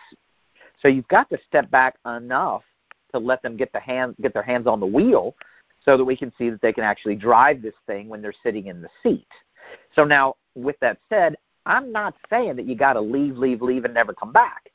[0.82, 2.64] So you've got to step back enough
[3.14, 5.36] to let them get the hand get their hands on the wheel
[5.84, 8.68] so that we can see that they can actually drive this thing when they're sitting
[8.68, 9.28] in the seat.
[9.96, 13.86] So now, with that said, I'm not saying that you got to leave, leave, leave,
[13.86, 14.72] and never come back.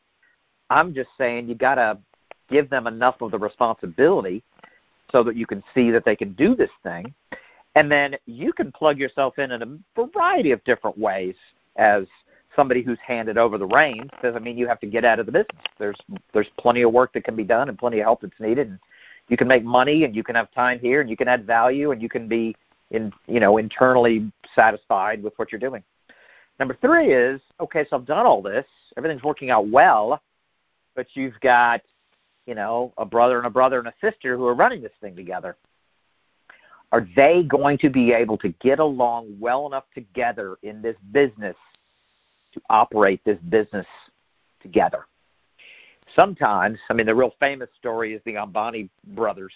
[0.70, 1.98] I'm just saying you got to
[2.48, 4.42] give them enough of the responsibility
[5.10, 7.12] so that you can see that they can do this thing.
[7.74, 11.34] And then you can plug yourself in in a variety of different ways
[11.76, 12.04] as
[12.54, 14.10] somebody who's handed over the reins.
[14.22, 15.62] Doesn't mean you have to get out of the business.
[15.78, 15.96] There's
[16.32, 18.68] there's plenty of work that can be done and plenty of help that's needed.
[18.68, 18.78] And
[19.28, 21.92] you can make money and you can have time here and you can add value
[21.92, 22.54] and you can be
[22.90, 25.82] in you know internally satisfied with what you're doing.
[26.58, 30.20] Number three is okay, so I've done all this, everything's working out well,
[30.94, 31.80] but you've got
[32.46, 35.16] you know a brother and a brother and a sister who are running this thing
[35.16, 35.56] together.
[36.92, 41.56] Are they going to be able to get along well enough together in this business
[42.52, 43.86] to operate this business
[44.62, 45.06] together?
[46.16, 49.52] Sometimes, I mean, the real famous story is the Ambani brothers.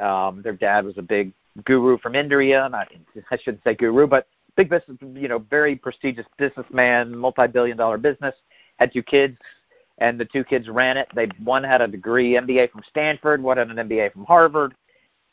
[0.00, 1.32] Um, their dad was a big
[1.64, 2.88] guru from India, not
[3.30, 8.34] I shouldn't say guru, but big business, you know, very prestigious businessman, multi-billion-dollar business.
[8.78, 9.38] Had two kids,
[9.98, 11.08] and the two kids ran it.
[11.14, 14.74] They one had a degree MBA from Stanford, one had an MBA from Harvard,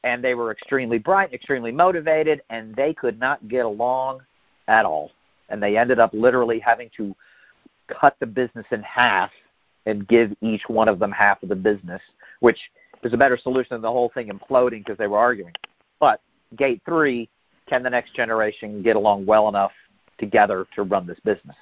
[0.04, 4.22] and they were extremely bright, extremely motivated, and they could not get along
[4.68, 5.12] at all.
[5.50, 7.16] And they ended up literally having to
[7.88, 9.32] cut the business in half
[9.86, 12.02] and give each one of them half of the business,
[12.39, 12.60] which
[13.04, 15.54] is a better solution than the whole thing imploding because they were arguing.
[16.00, 16.22] But
[16.56, 17.30] gate three,
[17.67, 19.72] can the next generation get along well enough
[20.17, 21.56] together to run this business?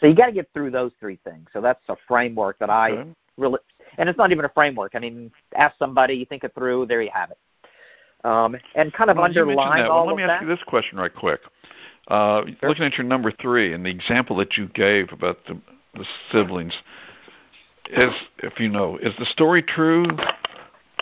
[0.00, 1.48] So you got to get through those three things.
[1.52, 3.10] So that's a framework that I okay.
[3.38, 3.58] really,
[3.96, 4.92] and it's not even a framework.
[4.94, 7.38] I mean, ask somebody, you think it through, there you have it.
[8.24, 9.90] Um, and kind of well, underline that.
[9.90, 10.42] all well, let me ask that.
[10.42, 11.40] you this question right quick.
[12.08, 12.68] Uh, sure.
[12.68, 15.58] Looking at your number three and the example that you gave about the,
[15.94, 16.76] the siblings,
[17.90, 20.04] is if you know, is the story true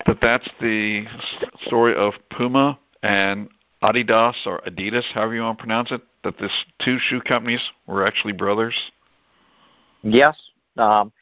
[0.07, 1.05] that that's the
[1.67, 3.49] story of Puma and
[3.83, 8.07] Adidas or Adidas, however you want to pronounce it, that this two shoe companies were
[8.07, 8.75] actually brothers?
[10.03, 10.37] Yes.
[10.77, 11.13] Um,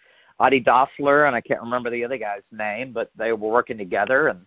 [0.40, 4.28] Adi Dassler and I can't remember the other guy's name, but they were working together
[4.28, 4.40] and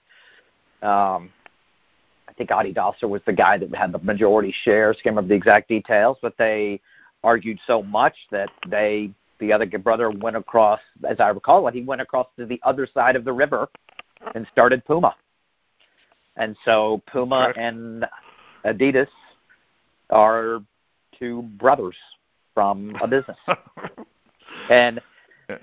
[0.82, 1.30] um,
[2.28, 4.97] I think Adi Dassler was the guy that had the majority shares.
[5.01, 6.82] Can't remember the exact details, but they
[7.23, 11.82] argued so much that they the other brother went across, as I recall it, he
[11.82, 13.67] went across to the other side of the river
[14.34, 15.15] and started Puma.
[16.38, 18.06] And so Puma and
[18.65, 19.08] Adidas
[20.10, 20.60] are
[21.17, 21.95] two brothers
[22.54, 23.38] from a business.
[24.69, 25.00] and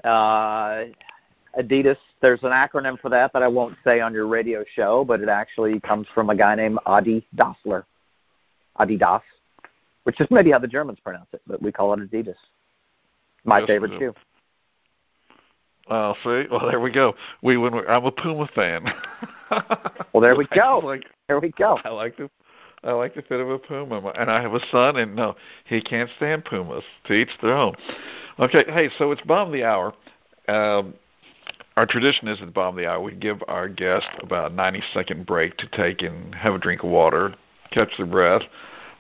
[0.05, 0.85] uh,
[1.59, 5.21] Adidas, there's an acronym for that that I won't say on your radio show, but
[5.21, 7.85] it actually comes from a guy named Adi Dassler,
[8.79, 9.23] Adidas,
[10.05, 12.37] which is maybe how the Germans pronounce it, but we call it Adidas.
[13.45, 14.15] My Yes, favorite shoe.
[15.91, 17.15] Well, see, well there we go.
[17.43, 18.85] We when we, I'm a Puma fan.
[20.13, 20.81] Well, there we go.
[20.83, 21.79] Like There we go.
[21.85, 22.31] I like the
[22.85, 25.81] I like the fit of a Puma, and I have a son, and no, he
[25.81, 26.85] can't stand Pumas.
[27.05, 27.75] To each their own.
[28.41, 29.95] Okay, hey, so it's bomb the hour.
[30.49, 30.95] Um,
[31.77, 34.55] our tradition is at the bottom of the hour we give our guest about a
[34.55, 37.35] 90 second break to take and have a drink of water,
[37.71, 38.43] catch their breath.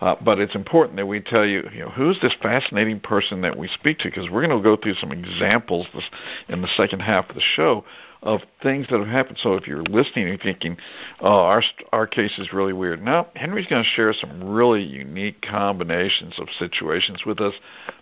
[0.02, 3.56] Uh, but it's important that we tell you, you know, who's this fascinating person that
[3.56, 6.10] we speak to, because we're going to go through some examples this,
[6.48, 7.84] in the second half of the show
[8.20, 9.38] of things that have happened.
[9.40, 10.76] So if you're listening and thinking,
[11.20, 11.62] "Oh, our
[11.92, 16.48] our case is really weird," now Henry's going to share some really unique combinations of
[16.58, 17.54] situations with us,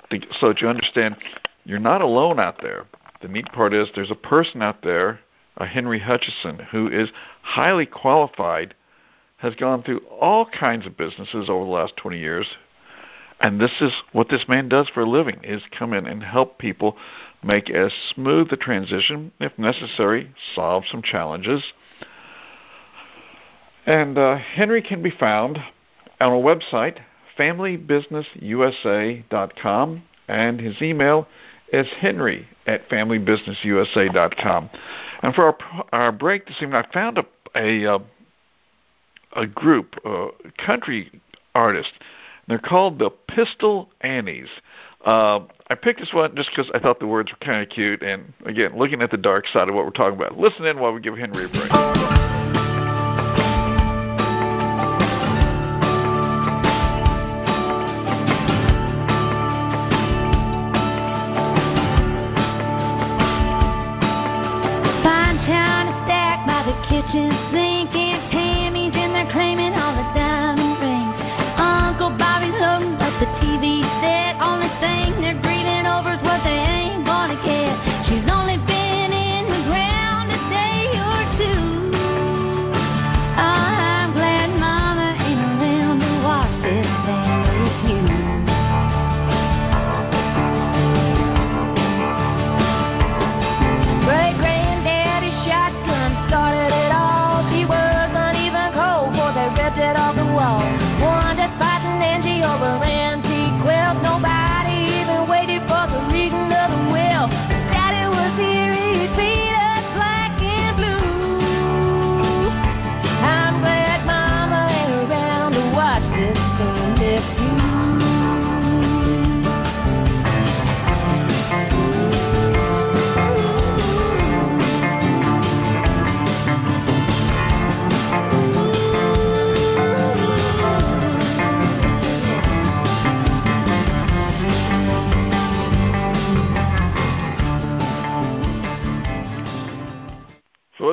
[0.09, 1.17] to, so that you understand
[1.67, 2.87] you're not alone out there.
[3.21, 5.21] The neat part is there's a person out there,
[5.59, 7.11] a Henry Hutcheson, who is
[7.43, 8.75] highly qualified,
[9.41, 12.47] has gone through all kinds of businesses over the last 20 years,
[13.41, 16.59] and this is what this man does for a living: is come in and help
[16.59, 16.97] people
[17.43, 21.73] make as smooth a transition, if necessary, solve some challenges.
[23.87, 25.59] And uh, Henry can be found
[26.21, 26.99] on a website,
[27.39, 31.27] familybusinessusa.com, and his email
[31.73, 34.71] is henry at familybusinessusa.com.
[35.23, 35.57] And for our,
[35.93, 37.25] our break this evening, I found a,
[37.55, 37.99] a, uh,
[39.33, 41.21] a group, a country
[41.55, 41.93] artist.
[42.49, 44.49] They're called the Pistol Annies.
[45.05, 48.03] Uh, I picked this one just because I thought the words were kind of cute,
[48.03, 50.37] and again, looking at the dark side of what we're talking about.
[50.37, 52.20] Listen in while we give Henry a break.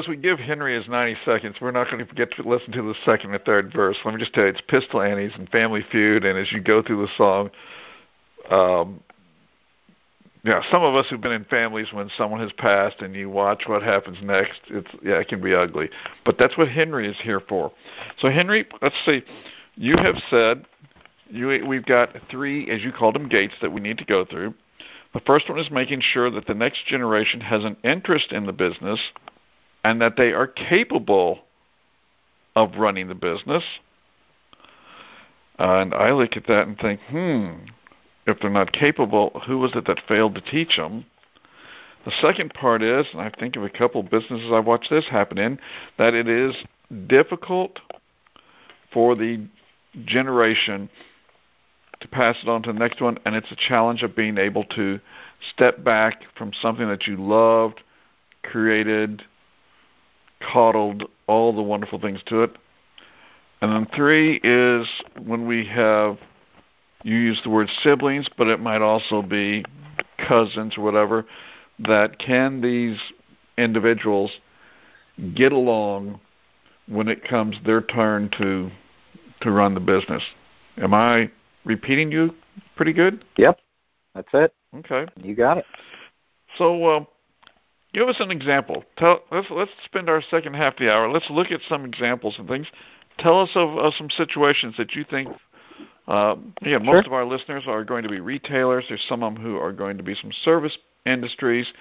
[0.08, 2.96] We give Henry his 90 seconds, we're not going to get to listen to the
[3.06, 3.98] second or third verse.
[4.06, 6.82] Let me just tell you, it's Pistol Annies and Family Feud, and as you go
[6.82, 7.50] through the song,
[8.50, 9.02] um,
[10.43, 13.63] yeah, some of us who've been in families when someone has passed and you watch
[13.67, 15.89] what happens next, it's yeah, it can be ugly.
[16.24, 17.72] But that's what Henry is here for.
[18.20, 19.24] So Henry, let's see,
[19.76, 20.65] you have said
[21.30, 24.54] you we've got three, as you called them, gates that we need to go through.
[25.13, 28.54] The first one is making sure that the next generation has an interest in the
[28.54, 29.00] business
[29.88, 31.39] and that they are capable
[32.58, 33.63] of running the business.
[35.58, 37.54] and I look at that and think, hmm,
[38.26, 41.06] if they're not capable, who was it that failed to teach them?
[42.04, 45.07] The second part is, and I think of a couple of businesses I've watched this
[45.07, 45.57] happen in,
[45.97, 46.53] that it is
[47.07, 47.80] difficult
[48.91, 49.47] for the
[50.03, 50.89] generation
[52.01, 54.66] to pass it on to the next one, and it's a challenge of being able
[54.66, 54.99] to
[55.53, 57.80] step back from something that you loved,
[58.43, 59.24] created,
[60.40, 62.58] coddled, all the wonderful things to it.
[63.62, 64.88] And then three is
[65.24, 66.18] when we have,
[67.04, 69.66] you use the word siblings, but it might also be
[70.18, 71.26] cousins or whatever,
[71.80, 73.00] that can these
[73.58, 74.32] individuals
[75.34, 76.20] get along
[76.88, 78.72] when it comes their turn to
[79.42, 80.24] to run the business.
[80.78, 81.30] Am I
[81.64, 82.34] repeating you
[82.76, 83.24] pretty good?
[83.38, 83.60] Yep,
[84.16, 84.54] that's it.
[84.76, 85.06] Okay.
[85.22, 85.66] You got it.
[86.58, 87.06] So, uh,
[87.94, 88.84] give us an example.
[88.98, 91.10] Tell let's let's spend our second half of the hour.
[91.10, 92.68] Let's look at some examples and things.
[93.20, 95.30] Tell us of, of some situations that you think.
[96.08, 97.08] Uh, yeah, most Sure.
[97.08, 98.86] of our listeners are going to be retailers.
[98.88, 101.72] There's some of them who are going to be some service industries.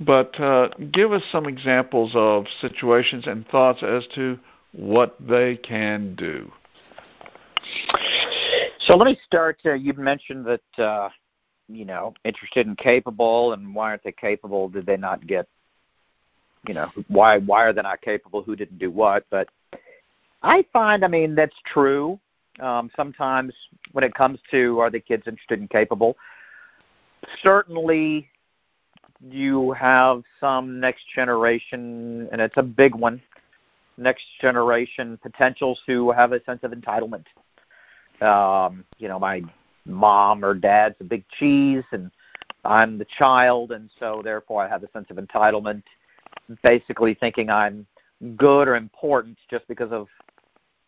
[0.00, 4.38] But uh, give us some examples of situations and thoughts as to
[4.72, 6.50] what they can do.
[8.80, 9.58] So let me start.
[9.64, 11.08] Uh, you mentioned that uh,
[11.68, 14.68] you know interested and capable, and why aren't they capable?
[14.68, 15.46] Did they not get?
[16.66, 17.38] You know why?
[17.38, 18.42] Why are they not capable?
[18.42, 19.24] Who didn't do what?
[19.30, 19.48] But
[20.42, 22.18] I find, I mean, that's true.
[22.60, 23.52] Um, sometimes
[23.92, 26.16] when it comes to are the kids interested and capable,
[27.42, 28.28] certainly
[29.20, 33.20] you have some next generation, and it's a big one.
[33.96, 37.24] Next generation potentials who have a sense of entitlement
[38.20, 39.42] um, you know, my
[39.86, 42.10] mom or dad's a big cheese and
[42.64, 45.82] I'm the child and so therefore I have a sense of entitlement,
[46.62, 47.86] basically thinking I'm
[48.36, 50.08] good or important just because of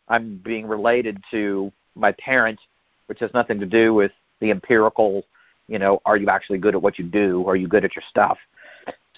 [0.08, 2.58] I'm being related to my parent,
[3.06, 5.24] which has nothing to do with the empirical,
[5.68, 7.46] you know, are you actually good at what you do?
[7.46, 8.38] Are you good at your stuff?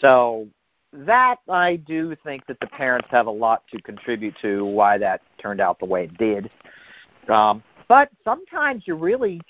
[0.01, 0.49] So
[0.93, 5.21] that I do think that the parents have a lot to contribute to why that
[5.41, 6.51] turned out the way it did.
[7.29, 9.41] Um, but sometimes you really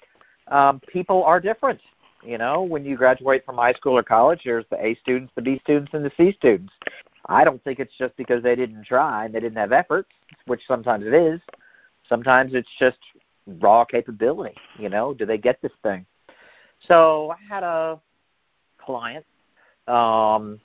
[0.51, 1.81] um, people are different.
[2.23, 5.43] You know, when you graduate from high school or college, there's the A students, the
[5.43, 6.73] B students, and the C students.
[7.27, 10.11] I don't think it's just because they didn't try and they didn't have efforts,
[10.47, 11.41] which sometimes it is.
[12.09, 12.99] Sometimes it's just
[13.61, 14.57] raw capability.
[14.79, 16.07] You know, do they get this thing?
[16.87, 18.01] So I had a
[18.85, 19.25] client
[19.87, 20.61] um,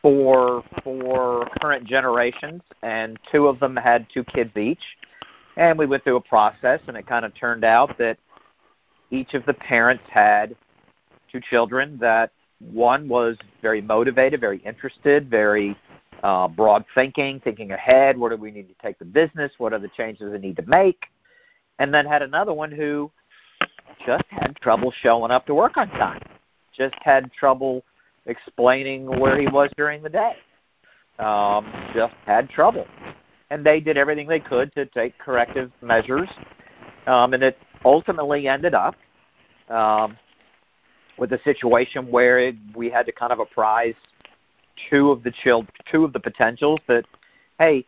[0.00, 4.82] for for current generations, and two of them had two kids each
[5.56, 8.18] and we went through a process and it kind of turned out that
[9.12, 10.56] each of the parents had
[11.30, 15.76] two children that one was very motivated very interested very
[16.22, 19.52] uh, broad thinking thinking ahead where do we need to take the business?
[19.58, 21.06] What are the changes we need to make?
[21.78, 23.10] And then had another one who
[24.06, 26.22] just had trouble showing up to work on time
[26.76, 27.82] just had trouble
[28.26, 30.34] explaining where he was during the day
[31.18, 32.86] um, just had trouble.
[33.50, 36.28] And they did everything they could to take corrective measures,
[37.06, 38.94] um, and it ultimately ended up
[39.72, 40.16] um,
[41.18, 43.94] with a situation where it, we had to kind of apprise
[44.90, 47.04] two of the child, two of the potentials that,
[47.58, 47.84] hey,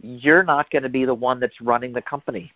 [0.00, 2.52] you're not going to be the one that's running the company.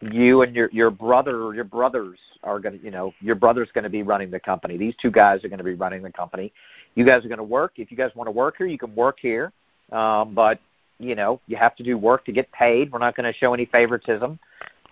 [0.00, 3.68] You and your your brother, or your brothers are going to, you know, your brother's
[3.74, 4.76] going to be running the company.
[4.76, 6.52] These two guys are going to be running the company.
[6.94, 7.72] You guys are going to work.
[7.76, 9.52] If you guys want to work here, you can work here.
[9.90, 10.60] Um, but
[10.98, 12.92] you know you have to do work to get paid.
[12.92, 14.38] We're not going to show any favoritism,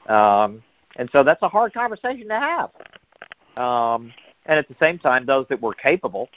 [0.09, 0.63] um,
[0.97, 2.71] and so that's a hard conversation to have.
[3.57, 4.13] Um,
[4.47, 6.29] and at the same time, those that were capable,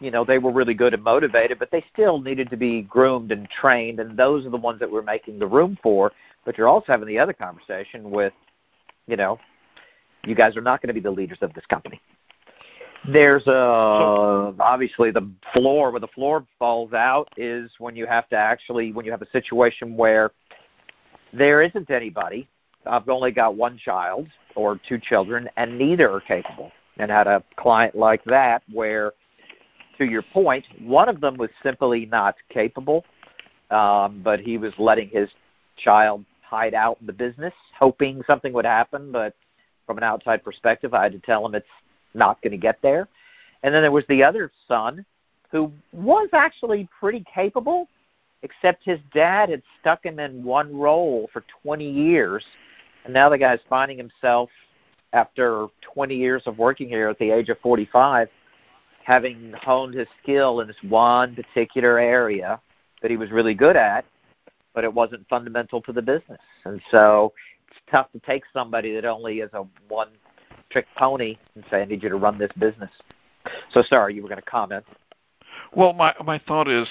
[0.00, 3.32] you know, they were really good and motivated, but they still needed to be groomed
[3.32, 6.12] and trained, and those are the ones that we're making the room for.
[6.44, 8.32] But you're also having the other conversation with,
[9.06, 9.38] you know,
[10.24, 12.00] you guys are not going to be the leaders of this company.
[13.10, 18.36] There's a obviously the floor where the floor falls out is when you have to
[18.36, 20.32] actually when you have a situation where
[21.32, 22.48] there isn't anybody.
[22.88, 26.72] I've only got one child or two children, and neither are capable.
[26.98, 29.12] And had a client like that where,
[29.98, 33.04] to your point, one of them was simply not capable,
[33.70, 35.28] um, but he was letting his
[35.76, 39.12] child hide out in the business, hoping something would happen.
[39.12, 39.34] But
[39.86, 41.66] from an outside perspective, I had to tell him it's
[42.14, 43.06] not going to get there.
[43.62, 45.04] And then there was the other son
[45.50, 47.88] who was actually pretty capable,
[48.42, 52.44] except his dad had stuck him in one role for 20 years.
[53.04, 54.50] And now the guy's finding himself,
[55.12, 58.28] after 20 years of working here at the age of 45,
[59.04, 62.60] having honed his skill in this one particular area
[63.00, 64.04] that he was really good at,
[64.74, 66.40] but it wasn't fundamental to the business.
[66.64, 67.32] And so
[67.70, 70.08] it's tough to take somebody that only is a one
[70.70, 72.90] trick pony and say, I need you to run this business.
[73.72, 74.84] So sorry, you were going to comment.
[75.74, 76.86] Well, my my thought is,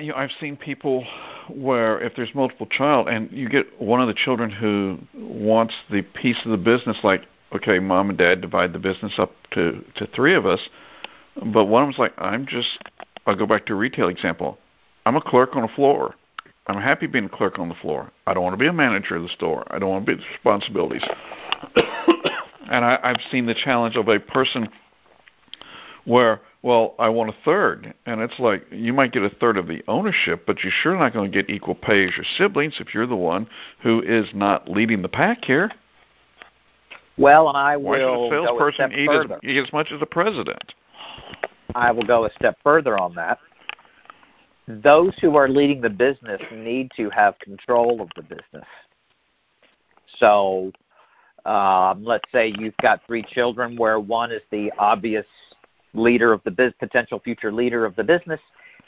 [0.00, 1.04] you know, I've seen people
[1.48, 6.02] where if there's multiple child and you get one of the children who wants the
[6.02, 7.22] piece of the business, like
[7.54, 10.60] okay, mom and dad divide the business up to to three of us,
[11.36, 12.78] but one of them's like, I'm just,
[13.26, 14.58] I'll go back to a retail example.
[15.06, 16.14] I'm a clerk on a floor.
[16.66, 18.12] I'm happy being a clerk on the floor.
[18.26, 19.64] I don't want to be a manager of the store.
[19.70, 21.02] I don't want to be the responsibilities.
[22.70, 24.68] and I, I've seen the challenge of a person
[26.04, 27.92] where well, I want a third.
[28.06, 31.12] And it's like, you might get a third of the ownership, but you're sure not
[31.12, 33.48] going to get equal pay as your siblings if you're the one
[33.82, 35.70] who is not leading the pack here.
[37.18, 39.34] Well, and I Why should will a a salesperson eat further.
[39.34, 40.74] as, eat as much as the president?
[41.74, 43.38] I will go a step further on that.
[44.68, 48.66] Those who are leading the business need to have control of the business.
[50.18, 50.70] So,
[51.44, 55.26] um, let's say you've got three children where one is the obvious
[55.94, 58.40] leader of the biz- potential future leader of the business,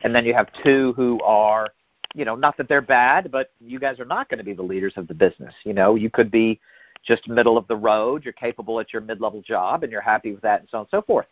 [0.03, 1.69] and then you have two who are,
[2.15, 4.63] you know, not that they're bad, but you guys are not going to be the
[4.63, 5.55] leaders of the business.
[5.65, 6.61] You know, you could be
[7.05, 8.25] just middle of the road.
[8.25, 10.91] You're capable at your mid-level job, and you're happy with that, and so on and
[10.91, 11.27] so forth.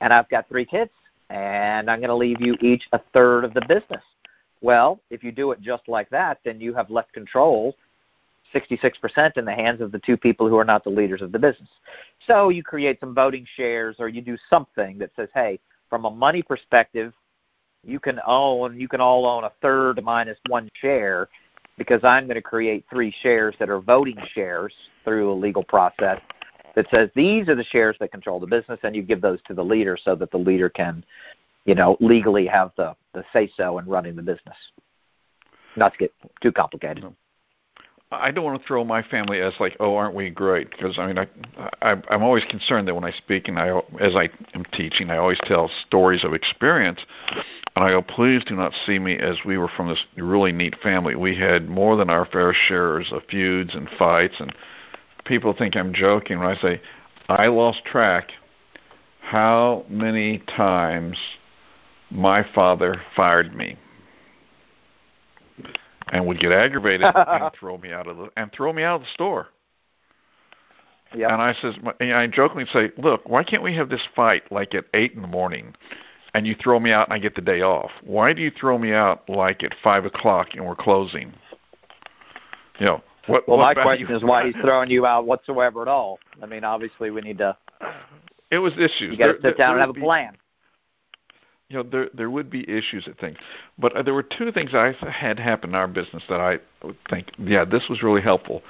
[0.00, 0.90] And I've got three kids,
[1.28, 4.02] and I'm going to leave you each a third of the business.
[4.62, 7.76] Well, if you do it just like that, then you have left control
[8.54, 11.38] 66% in the hands of the two people who are not the leaders of the
[11.38, 11.68] business.
[12.26, 16.10] So you create some voting shares or you do something that says, hey, from a
[16.10, 17.12] money perspective,
[17.84, 21.28] you can own, you can all own a third minus one share
[21.78, 24.72] because I'm going to create three shares that are voting shares
[25.04, 26.20] through a legal process
[26.74, 29.54] that says these are the shares that control the business and you give those to
[29.54, 31.04] the leader so that the leader can,
[31.64, 34.56] you know, legally have the, the say so in running the business.
[35.76, 37.04] Not to get too complicated.
[38.12, 40.70] I don't want to throw my family as like, oh, aren't we great?
[40.70, 41.28] Because I mean, I,
[41.80, 45.16] I I'm always concerned that when I speak and I as I am teaching, I
[45.16, 47.00] always tell stories of experience,
[47.76, 50.74] and I go, please do not see me as we were from this really neat
[50.82, 51.14] family.
[51.14, 54.52] We had more than our fair shares of feuds and fights, and
[55.24, 56.80] people think I'm joking when I say
[57.28, 58.32] I lost track
[59.20, 61.16] how many times
[62.10, 63.76] my father fired me
[66.12, 69.02] and would get aggravated and throw me out of the and throw me out of
[69.02, 69.48] the store.
[71.14, 71.30] Yep.
[71.30, 74.74] And I says, and I jokingly say, "Look, why can't we have this fight like
[74.74, 75.74] at eight in the morning,
[76.34, 77.90] and you throw me out and I get the day off?
[78.04, 81.32] Why do you throw me out like at five o'clock and we're closing?
[82.78, 83.48] You know, what?
[83.48, 86.20] Well, what my question is why he's throwing you out whatsoever at all.
[86.40, 87.56] I mean, obviously we need to.
[88.52, 89.12] It was issues.
[89.12, 90.36] You got to There- sit down there and have a plan.
[91.70, 93.38] You know there there would be issues at things.
[93.78, 96.98] But uh, there were two things i had happen in our business that i would
[97.08, 98.62] think yeah this was really helpful.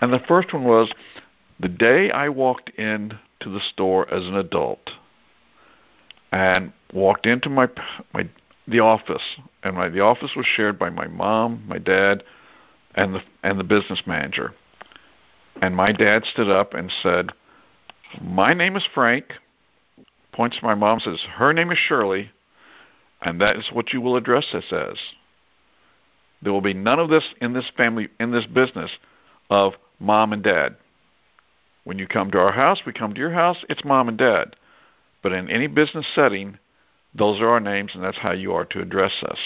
[0.00, 0.92] And the first one was
[1.58, 4.90] the day i walked in to the store as an adult
[6.30, 7.68] and walked into my
[8.12, 8.28] my
[8.68, 9.22] the office
[9.62, 12.22] and my the office was shared by my mom my dad
[12.94, 14.54] and the and the business manager.
[15.62, 17.32] And my dad stood up and said
[18.20, 19.32] my name is frank
[20.34, 22.30] points to my mom says her name is shirley
[23.24, 24.98] and that is what you will address this as.
[26.42, 28.90] There will be none of this in this family, in this business,
[29.48, 30.76] of mom and dad.
[31.84, 34.56] When you come to our house, we come to your house, it's mom and dad.
[35.22, 36.58] But in any business setting,
[37.14, 39.38] those are our names, and that's how you are to address us.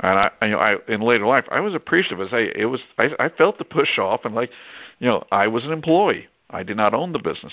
[0.00, 2.20] And I, you know, I in later life, I was appreciative.
[2.20, 4.50] As I, it was, I, I felt the push off, and like,
[4.98, 6.26] you know, I was an employee.
[6.50, 7.52] I did not own the business.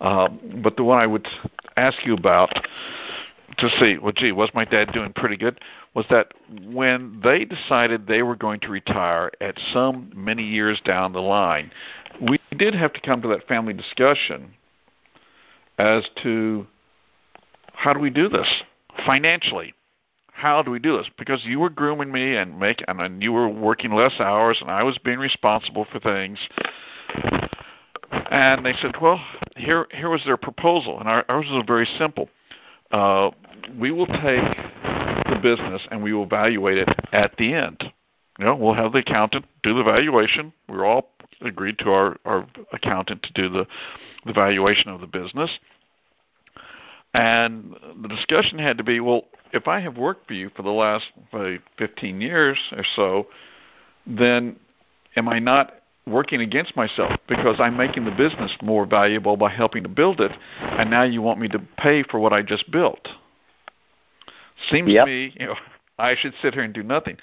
[0.00, 1.28] Um, but the one I would
[1.76, 2.52] ask you about
[3.58, 5.60] to see, well, gee, was my dad doing pretty good?
[5.94, 6.32] Was that
[6.64, 11.70] when they decided they were going to retire at some many years down the line,
[12.28, 14.54] we did have to come to that family discussion
[15.78, 16.66] as to
[17.72, 18.62] how do we do this
[19.06, 19.74] financially?
[20.32, 21.10] How do we do this?
[21.18, 24.82] Because you were grooming me and make, and you were working less hours, and I
[24.82, 26.38] was being responsible for things.
[28.10, 29.20] And they said, well,
[29.56, 32.28] here here was their proposal, and our, ours was very simple.
[32.90, 33.30] Uh,
[33.78, 34.56] we will take
[35.30, 37.92] the business and we will evaluate it at the end.
[38.38, 40.52] You know, we'll have the accountant do the valuation.
[40.68, 43.66] We're all agreed to our, our accountant to do the,
[44.26, 45.50] the valuation of the business.
[47.14, 50.70] And the discussion had to be, well, if I have worked for you for the
[50.70, 53.26] last say, 15 years or so,
[54.06, 54.56] then
[55.16, 55.74] am I not
[56.06, 60.32] working against myself because I'm making the business more valuable by helping to build it,
[60.60, 63.08] and now you want me to pay for what I just built?
[64.70, 65.06] Seems Yep.
[65.06, 65.56] to me, you know,
[65.98, 67.18] I should sit here and do nothing.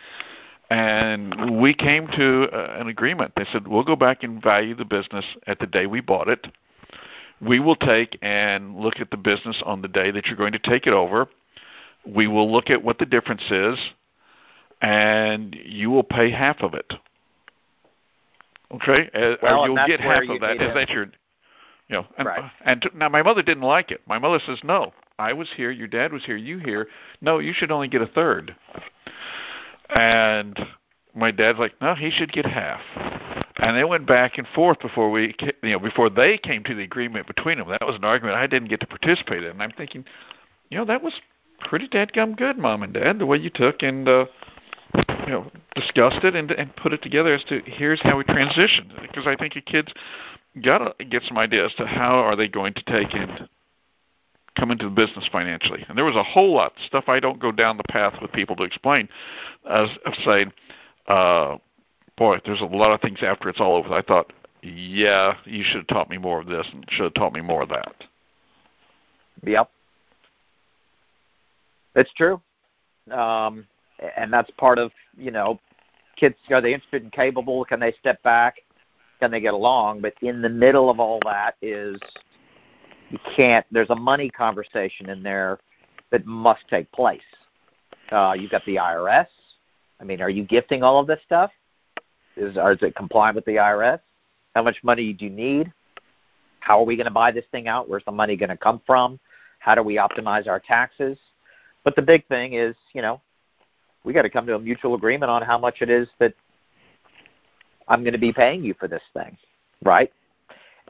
[0.69, 3.33] And we came to uh, an agreement.
[3.35, 6.47] They said we'll go back and value the business at the day we bought it.
[7.39, 10.59] We will take and look at the business on the day that you're going to
[10.59, 11.27] take it over.
[12.05, 13.79] We will look at what the difference is,
[14.81, 16.93] and you will pay half of it.
[18.73, 20.57] Okay, uh, Well, you'll get half of that.
[20.57, 21.09] need Is to- that your, you
[21.95, 22.05] know?
[22.17, 22.51] And, Right.
[22.65, 24.01] and t- now my mother didn't like it.
[24.07, 25.71] My mother says, "No, I was here.
[25.71, 26.35] Your dad was here.
[26.35, 26.89] You here.
[27.21, 28.55] No, you should only get a third.
[29.89, 30.67] And
[31.15, 32.81] my dad's like, "No, he should get half."
[33.59, 36.83] and they went back and forth before we, you know, before they came to the
[36.83, 37.67] agreement between them.
[37.67, 39.49] That was an argument I didn't get to participate in.
[39.49, 40.05] And I'm thinking,
[40.69, 41.19] you know, that was
[41.61, 44.25] pretty dadgum good, mom and dad, the way you took and uh,
[45.27, 48.91] you know discussed it and and put it together as to here's how we transition.
[49.01, 49.93] Because I think your kids
[50.63, 53.47] got to get some idea as to how are they going to take and
[54.57, 55.85] come into the business financially.
[55.87, 58.31] And there was a whole lot of stuff I don't go down the path with
[58.31, 59.07] people to explain,
[59.69, 60.51] as of saying.
[61.07, 61.57] Uh,
[62.17, 63.93] boy, there's a lot of things after it's all over.
[63.93, 67.33] I thought, yeah, you should have taught me more of this and should have taught
[67.33, 67.93] me more of that.
[69.43, 69.69] Yep.
[71.95, 72.41] It's true.
[73.11, 73.65] Um,
[74.15, 75.59] and that's part of, you know,
[76.15, 77.63] kids, are they interested and capable?
[77.65, 78.55] Can they step back?
[79.19, 80.01] Can they get along?
[80.01, 81.99] But in the middle of all that is
[83.09, 85.59] you can't, there's a money conversation in there
[86.11, 87.21] that must take place.
[88.11, 89.27] Uh, you've got the IRS.
[89.99, 91.51] I mean, are you gifting all of this stuff?
[92.35, 93.99] Is, is it compliant with the IRS?
[94.55, 95.71] How much money do you need?
[96.59, 97.89] How are we going to buy this thing out?
[97.89, 99.19] Where's the money going to come from?
[99.59, 101.17] How do we optimize our taxes?
[101.83, 103.21] But the big thing is, you know,
[104.03, 106.33] we got to come to a mutual agreement on how much it is that
[107.87, 109.37] I'm going to be paying you for this thing,
[109.83, 110.11] right?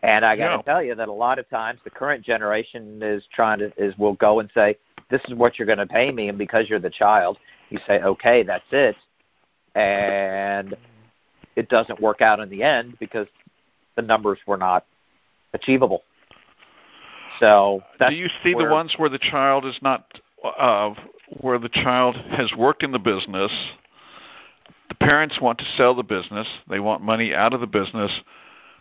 [0.03, 3.23] And I got to tell you that a lot of times the current generation is
[3.33, 4.77] trying to is will go and say,
[5.09, 7.39] "This is what you're going to pay me," and because you're the child,
[7.69, 8.95] you say, "Okay, that's it,"
[9.73, 10.75] and
[11.55, 13.27] it doesn't work out in the end because
[13.95, 14.85] the numbers were not
[15.53, 16.03] achievable.
[17.39, 20.05] So do you see the ones where the child is not
[20.43, 20.93] uh,
[21.41, 23.51] where the child has worked in the business?
[24.89, 28.11] The parents want to sell the business; they want money out of the business,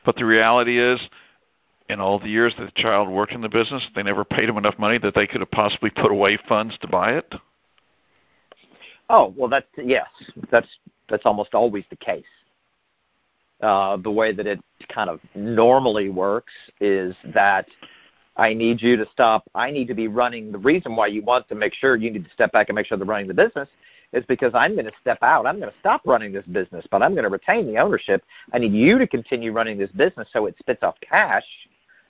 [0.04, 1.00] but the reality is,
[1.88, 4.56] in all the years that the child worked in the business, they never paid him
[4.56, 7.34] enough money that they could have possibly put away funds to buy it.
[9.10, 10.06] Oh well, that's yes,
[10.50, 10.68] that's
[11.08, 12.24] that's almost always the case
[13.60, 17.66] uh, the way that it kind of normally works is that
[18.36, 19.44] I need you to stop.
[19.54, 20.52] I need to be running.
[20.52, 22.86] The reason why you want to make sure you need to step back and make
[22.86, 23.68] sure they're running the business
[24.12, 25.46] is because I'm going to step out.
[25.46, 28.22] I'm going to stop running this business, but I'm going to retain the ownership.
[28.52, 31.44] I need you to continue running this business so it spits off cash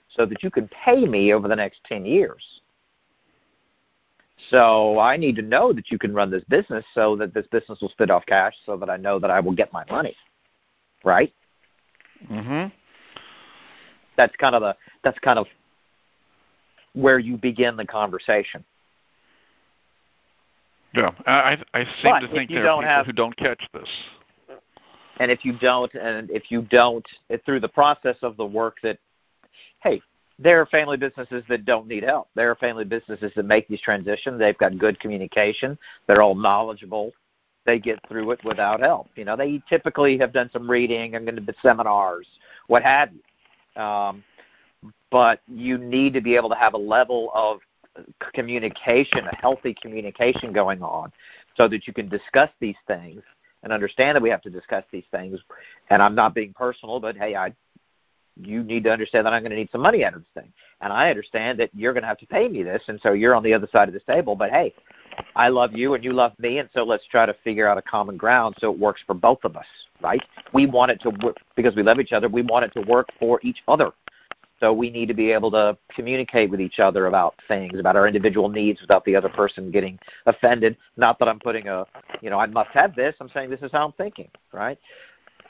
[0.09, 2.43] so that you can pay me over the next 10 years.
[4.51, 7.79] So I need to know that you can run this business so that this business
[7.81, 10.15] will spit off cash so that I know that I will get my money.
[11.03, 11.33] Right?
[12.29, 12.71] Mhm.
[14.15, 15.47] That's kind of the that's kind of
[16.93, 18.63] where you begin the conversation.
[20.93, 23.89] Yeah, I I seem but to think there are people have, who don't catch this.
[25.19, 27.05] And if you don't, and if you don't,
[27.45, 28.97] through the process of the work that,
[29.81, 30.01] hey,
[30.39, 32.29] there are family businesses that don't need help.
[32.35, 34.39] There are family businesses that make these transitions.
[34.39, 35.77] They've got good communication.
[36.07, 37.11] They're all knowledgeable
[37.67, 39.09] they get through it without help.
[39.15, 42.25] You know, they typically have done some reading and going to seminars,
[42.67, 43.81] what have you.
[43.81, 44.23] Um,
[45.11, 47.59] but you need to be able to have a level of
[48.33, 51.11] communication, a healthy communication going on,
[51.55, 53.21] so that you can discuss these things
[53.63, 55.39] and understand that we have to discuss these things.
[55.89, 57.53] And I'm not being personal, but hey, I
[58.39, 60.51] you need to understand that I'm going to need some money out of this thing.
[60.81, 63.35] And I understand that you're going to have to pay me this, and so you're
[63.35, 64.35] on the other side of this table.
[64.35, 64.73] But hey,
[65.35, 67.81] I love you and you love me, and so let's try to figure out a
[67.81, 69.65] common ground so it works for both of us,
[70.01, 70.23] right?
[70.53, 72.29] We want it to work because we love each other.
[72.29, 73.91] We want it to work for each other.
[74.59, 78.07] So we need to be able to communicate with each other about things, about our
[78.07, 80.77] individual needs without the other person getting offended.
[80.95, 81.85] Not that I'm putting a,
[82.21, 83.15] you know, I must have this.
[83.21, 84.79] I'm saying this is how I'm thinking, right?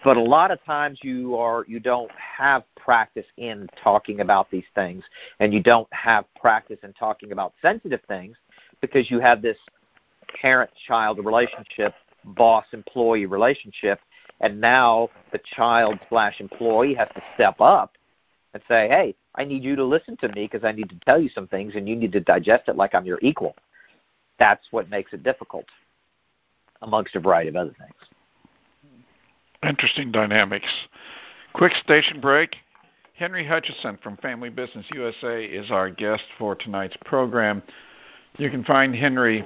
[0.03, 4.63] But a lot of times you are you don't have practice in talking about these
[4.75, 5.03] things
[5.39, 8.37] and you don't have practice in talking about sensitive things
[8.81, 9.57] because you have this
[10.39, 11.93] parent child relationship,
[12.23, 13.99] boss employee relationship,
[14.41, 17.96] and now the child slash employee has to step up
[18.57, 21.21] and say, hey, I need you to listen to me because I need to tell
[21.21, 23.55] you some things and you need to digest it like I'm your equal.
[24.39, 25.65] That's what makes it difficult,
[26.81, 27.93] amongst a variety of other things.
[29.63, 30.67] Interesting dynamics.
[31.53, 32.55] Quick station break.
[33.13, 37.63] Henry Hutcheson from Family Business USA is our guest for tonight's program.
[38.37, 39.45] You can find Henry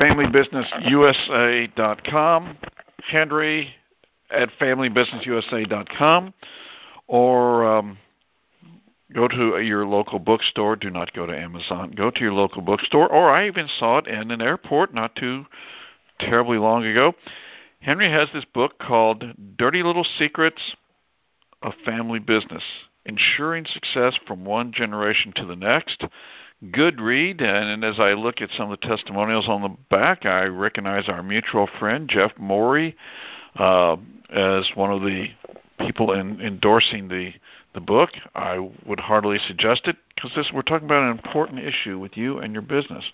[0.00, 2.58] FamilyBusinessUSA.com,
[3.02, 3.74] Henry
[4.30, 6.32] at FamilyBusinessUSA.com,
[7.08, 7.98] or um,
[9.12, 10.76] go to your local bookstore.
[10.76, 11.92] Do not go to Amazon.
[11.92, 15.46] Go to your local bookstore, or I even saw it in an airport not too
[16.18, 17.14] terribly long ago.
[17.80, 19.24] Henry has this book called
[19.56, 20.76] Dirty Little Secrets
[21.62, 22.62] of Family Business
[23.04, 26.04] Ensuring Success from One Generation to the Next
[26.70, 27.40] good read.
[27.40, 31.22] And, as I look at some of the testimonials on the back, I recognize our
[31.22, 32.96] mutual friend Jeff Morey
[33.56, 33.96] uh,
[34.30, 35.28] as one of the
[35.78, 37.32] people in endorsing the
[37.74, 41.98] the book, I would heartily suggest it because this we're talking about an important issue
[41.98, 43.04] with you and your business.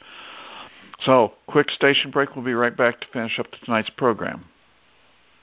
[1.00, 2.34] So, quick station break.
[2.34, 4.44] We'll be right back to finish up tonight's program.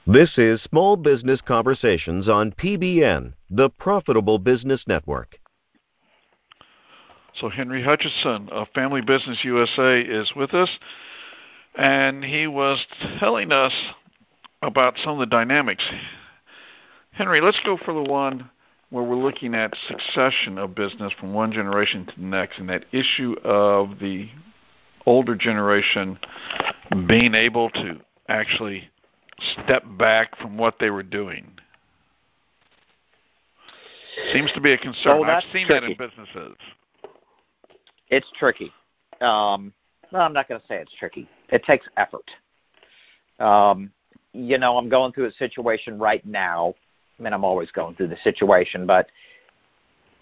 [0.06, 5.40] This is Small Business Conversations on PBN, the Profitable Business Network.
[7.40, 10.70] So Henry Hutcheson of Family Business USA is with us,
[11.76, 12.86] and he was
[13.20, 13.74] telling us
[14.62, 15.84] about some of the dynamics.
[17.12, 18.50] Henry, let's go for the one
[18.90, 22.86] where we're looking at succession of business from one generation to the next, and that
[22.92, 24.30] issue of the
[25.06, 26.18] older generation
[27.08, 28.90] being able to actually
[29.64, 31.52] step back from what they were doing.
[34.32, 35.20] Seems to be a concern.
[35.20, 35.68] Oh, I've seen tricky.
[35.68, 36.58] that in businesses.
[38.10, 38.72] It's tricky.
[39.22, 39.74] Um,
[40.12, 41.28] no, I'm not going to say it's tricky.
[41.50, 42.30] It takes effort.
[43.40, 43.92] Um,
[44.34, 46.76] you know, I'm going through a situation right now.
[47.20, 49.10] I mean, I'm always going through the situation, but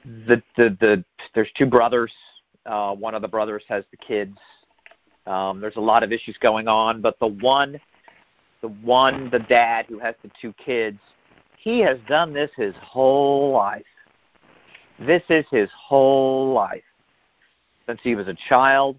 [0.05, 2.11] the the the there's two brothers.
[2.65, 4.37] Uh, one of the brothers has the kids.
[5.25, 7.79] Um, there's a lot of issues going on, but the one,
[8.61, 10.99] the one, the dad who has the two kids,
[11.57, 13.85] he has done this his whole life.
[14.99, 16.83] This is his whole life
[17.85, 18.97] since he was a child,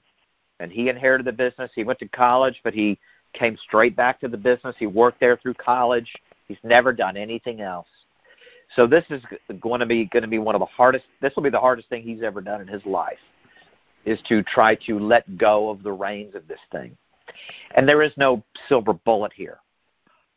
[0.61, 1.71] and he inherited the business.
[1.75, 2.99] He went to college, but he
[3.33, 4.75] came straight back to the business.
[4.79, 6.11] He worked there through college.
[6.47, 7.89] He's never done anything else.
[8.77, 9.23] So this is
[9.61, 11.05] going to be going to be one of the hardest.
[11.21, 13.19] This will be the hardest thing he's ever done in his life,
[14.05, 16.97] is to try to let go of the reins of this thing.
[17.77, 19.59] And there is no silver bullet here,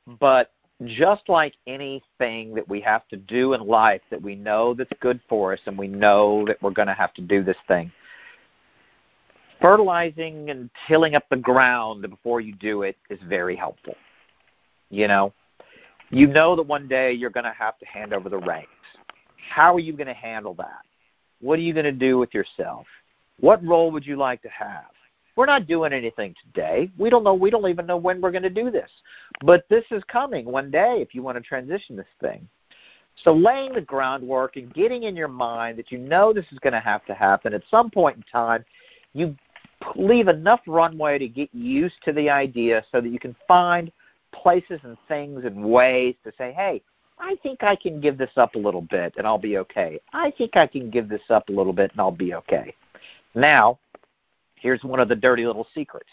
[0.06, 0.16] hmm.
[0.20, 0.52] but
[0.86, 5.20] just like anything that we have to do in life that we know that's good
[5.28, 7.92] for us, and we know that we're going to have to do this thing,
[9.60, 13.96] fertilizing and tilling up the ground before you do it is very helpful.
[14.90, 15.34] You know,
[16.10, 18.68] you know that one day you're going to have to hand over the reins.
[19.50, 20.82] How are you going to handle that?
[21.42, 22.86] What are you going to do with yourself?
[23.40, 24.86] What role would you like to have?
[25.36, 26.90] We're not doing anything today.
[26.98, 27.36] We don't know.
[27.36, 28.90] We don't even know when we're going to do this.
[29.42, 32.48] But this is coming one day if you want to transition this thing.
[33.24, 36.74] So laying the groundwork and getting in your mind that you know this is going
[36.74, 38.66] to have to happen at some point in time,
[39.14, 39.36] you
[39.96, 43.92] leave enough runway to get used to the idea so that you can find
[44.42, 46.82] places and things and ways to say, hey,
[47.20, 50.00] I think I can give this up a little bit and I'll be okay.
[50.14, 52.74] I think I can give this up a little bit and I'll be okay.
[53.34, 53.80] Now,
[54.56, 56.10] here's one of the dirty little secrets.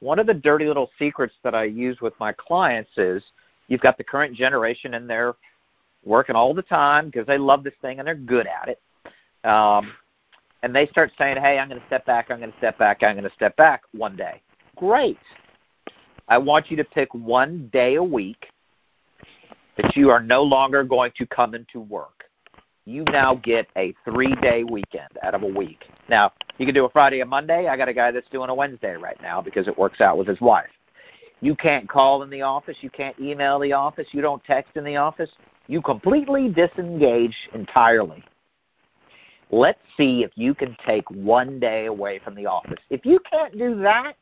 [0.00, 3.22] One of the dirty little secrets that I use with my clients is
[3.68, 5.34] you've got the current generation and they're
[6.04, 9.48] working all the time because they love this thing and they're good at it.
[9.48, 9.92] Um,
[10.62, 13.02] and they start saying, hey, I'm going to step back, I'm going to step back,
[13.02, 14.42] I'm going to step back one day.
[14.76, 15.18] Great.
[16.28, 18.46] I want you to pick one day a week
[19.76, 22.24] that you are no longer going to come into work.
[22.86, 25.84] You now get a three day weekend out of a week.
[26.08, 27.68] Now, you can do a Friday and Monday.
[27.68, 30.26] I got a guy that's doing a Wednesday right now because it works out with
[30.26, 30.70] his wife.
[31.40, 32.76] You can't call in the office.
[32.80, 34.08] You can't email the office.
[34.12, 35.30] You don't text in the office.
[35.68, 38.22] You completely disengage entirely.
[39.50, 42.78] Let's see if you can take one day away from the office.
[42.90, 44.14] If you can't do that,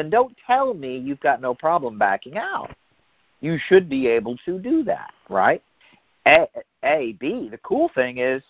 [0.00, 2.74] then don't tell me you've got no problem backing out.
[3.42, 5.62] You should be able to do that, right?
[6.26, 6.46] A,
[6.82, 8.42] A, B, the cool thing is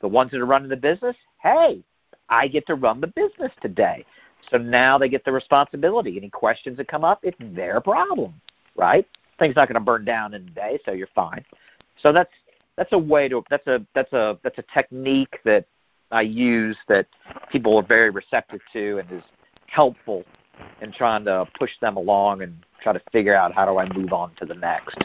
[0.00, 1.84] the ones that are running the business, hey,
[2.28, 4.04] I get to run the business today.
[4.50, 6.16] So now they get the responsibility.
[6.16, 8.34] Any questions that come up, it's their problem,
[8.76, 9.06] right?
[9.38, 11.44] Thing's not going to burn down in a day, so you're fine.
[12.02, 12.32] So that's
[12.76, 15.64] that's a way to that's a that's a that's a technique that
[16.10, 17.06] I use that
[17.50, 19.24] people are very receptive to and is
[19.66, 20.24] helpful
[20.80, 24.12] in trying to push them along and try to figure out how do I move
[24.12, 24.96] on to the next.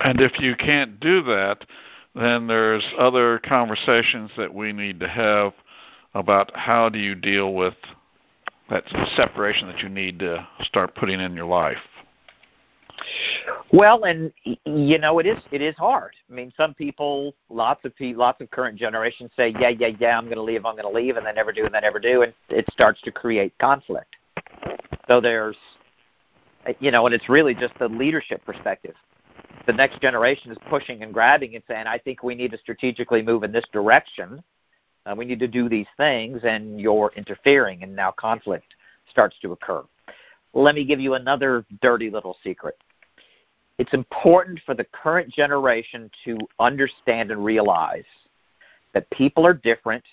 [0.00, 1.64] And if you can't do that,
[2.14, 5.52] then there's other conversations that we need to have
[6.14, 7.74] about how do you deal with
[8.68, 8.84] that
[9.16, 11.78] separation that you need to start putting in your life.
[13.72, 14.32] Well, and
[14.64, 16.14] you know it is it is hard.
[16.28, 20.18] I mean, some people, lots of people, lots of current generations say, "Yeah, yeah, yeah,
[20.18, 22.00] I'm going to leave, I'm going to leave," and they never do, and they never
[22.00, 24.16] do, and it starts to create conflict.
[25.06, 25.56] So there's,
[26.80, 28.94] you know, and it's really just the leadership perspective.
[29.66, 33.22] The next generation is pushing and grabbing and saying, "I think we need to strategically
[33.22, 34.42] move in this direction.
[35.06, 38.74] Uh, we need to do these things," and you're interfering, and now conflict
[39.08, 39.84] starts to occur.
[40.54, 42.76] Let me give you another dirty little secret
[43.80, 48.04] it's important for the current generation to understand and realize
[48.92, 50.04] that people are different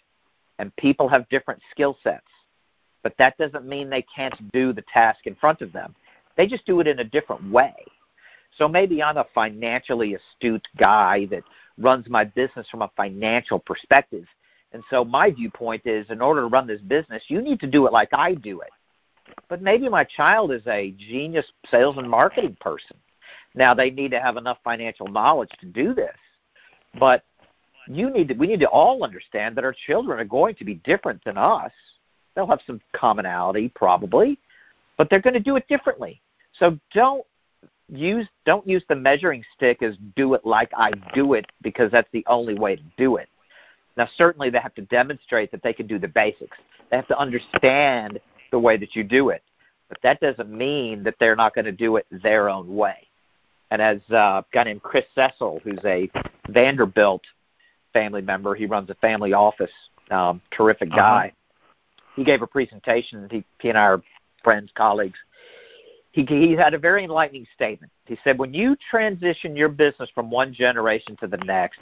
[0.57, 2.24] and people have different skill sets.
[3.03, 5.93] But that doesn't mean they can't do the task in front of them.
[6.38, 7.76] They just do it in a different way.
[8.57, 11.43] So maybe I'm a financially astute guy that
[11.78, 14.24] runs my business from a financial perspective.
[14.72, 17.86] And so my viewpoint is in order to run this business, you need to do
[17.86, 18.72] it like I do it.
[19.49, 22.95] But maybe my child is a genius sales and marketing person.
[23.58, 26.16] Now they need to have enough financial knowledge to do this.
[26.99, 27.24] But
[27.88, 30.76] you need to we need to all understand that our children are going to be
[30.76, 31.72] different than us.
[32.36, 34.38] They'll have some commonality probably,
[34.95, 36.22] but they're going to do it differently.
[36.60, 37.26] So don't
[37.89, 42.10] use don't use the measuring stick as do it like I do it because that's
[42.14, 43.28] the only way to do it.
[43.95, 46.58] Now certainly they have to demonstrate that they can do the basics.
[46.91, 48.20] They have to understand
[48.51, 49.41] the way that you do it.
[49.89, 53.07] But that doesn't mean that they're not going to do it their own way.
[53.70, 56.09] And as uh, a guy named Chris Cecil, who's a
[56.49, 57.24] Vanderbilt
[57.93, 59.72] family member, he runs a family office,
[60.11, 60.97] um, terrific uh-huh.
[60.97, 61.28] guy.
[61.28, 61.34] Uh-huh.
[62.15, 63.28] He gave a presentation.
[63.30, 64.01] He, he and I are
[64.43, 65.20] friends, colleagues.
[66.13, 67.91] He, he had a very enlightening statement.
[68.05, 71.80] He said, when you transition your business from one generation to the next,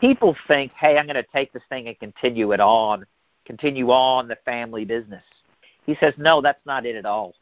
[0.00, 3.06] people think, hey, I'm going to take this thing and continue it on,
[3.44, 5.22] continue on the family business.
[5.84, 7.34] He says, no, that's not it at all.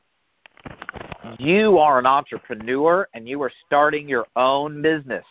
[1.38, 5.24] You are an entrepreneur and you are starting your own business.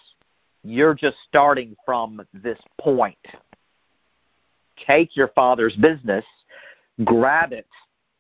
[0.64, 3.18] You're just starting from this point.
[4.88, 6.26] Take your father's business,
[7.04, 7.68] grab it,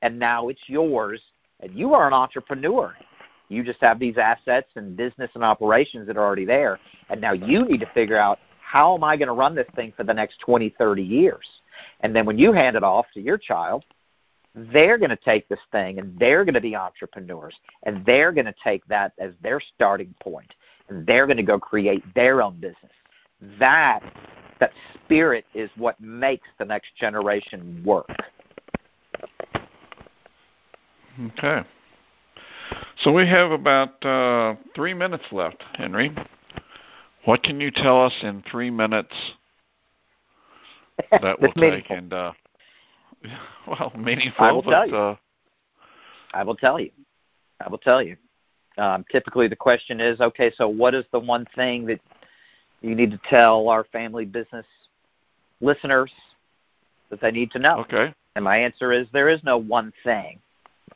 [0.01, 1.21] and now it's yours,
[1.61, 2.95] and you are an entrepreneur.
[3.49, 7.33] You just have these assets and business and operations that are already there, and now
[7.33, 10.13] you need to figure out how am I going to run this thing for the
[10.13, 11.45] next 20, 30 years?
[12.01, 13.83] And then when you hand it off to your child,
[14.55, 18.45] they're going to take this thing and they're going to be entrepreneurs and they're going
[18.45, 20.53] to take that as their starting point
[20.89, 22.91] and they're going to go create their own business.
[23.59, 24.01] That
[24.59, 24.71] that
[25.03, 28.07] spirit is what makes the next generation work.
[31.27, 31.61] Okay.
[33.01, 36.15] So we have about uh, three minutes left, Henry.
[37.25, 39.13] What can you tell us in three minutes
[41.11, 41.89] that will take?
[41.89, 42.33] And uh,
[43.67, 44.45] well, meaningful.
[44.45, 44.95] I will but, tell you.
[44.95, 45.15] Uh,
[46.33, 46.91] I will tell you.
[47.63, 48.17] I will tell you.
[48.77, 51.99] Um, typically, the question is, okay, so what is the one thing that
[52.81, 54.65] you need to tell our family business
[55.61, 56.11] listeners
[57.09, 57.77] that they need to know?
[57.79, 58.13] Okay.
[58.35, 60.39] And my answer is there is no one thing,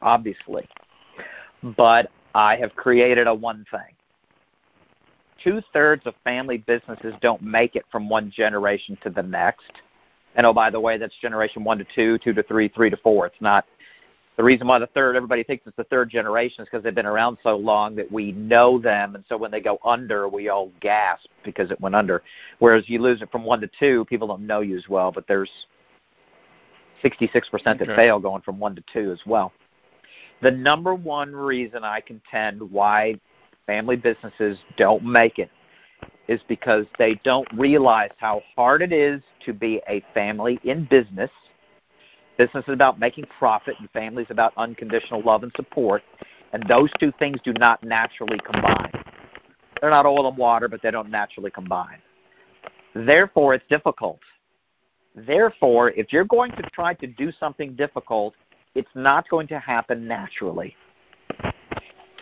[0.01, 0.67] obviously,
[1.77, 3.93] but I have created a one thing.
[5.43, 9.71] Two thirds of family businesses don't make it from one generation to the next.
[10.37, 12.97] And oh, by the way, that's generation one to two, two to three, three to
[12.97, 13.25] four.
[13.25, 13.65] It's not
[14.37, 17.07] the reason why the third everybody thinks it's the third generation is because they've been
[17.07, 20.71] around so long that we know them and so when they go under we all
[20.79, 22.21] gasp because it went under
[22.59, 25.27] whereas you lose it from one to two people don't know you as well but
[25.27, 25.49] there's
[27.03, 27.95] 66% that okay.
[27.95, 29.51] fail going from one to two as well
[30.41, 33.19] the number one reason i contend why
[33.65, 35.49] family businesses don't make it
[36.27, 41.31] is because they don't realize how hard it is to be a family in business
[42.37, 46.03] Business is about making profit, and family is about unconditional love and support.
[46.53, 48.91] And those two things do not naturally combine.
[49.81, 51.97] They're not oil and water, but they don't naturally combine.
[52.93, 54.19] Therefore, it's difficult.
[55.15, 58.35] Therefore, if you're going to try to do something difficult,
[58.75, 60.75] it's not going to happen naturally.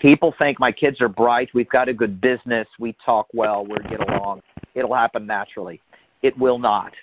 [0.01, 3.77] People think my kids are bright, we've got a good business, we talk well, we
[3.89, 4.41] get along.
[4.73, 5.81] It'll happen naturally.
[6.21, 6.93] It will not.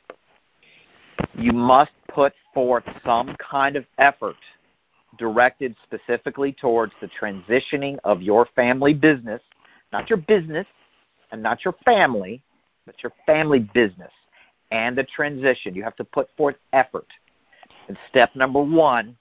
[1.34, 4.36] You must put forth some kind of effort
[5.18, 9.40] directed specifically towards the transitioning of your family business,
[9.92, 10.66] not your business
[11.30, 12.42] and not your family,
[12.86, 14.10] but your family business
[14.70, 15.74] and the transition.
[15.74, 17.06] You have to put forth effort.
[17.88, 19.16] And step number one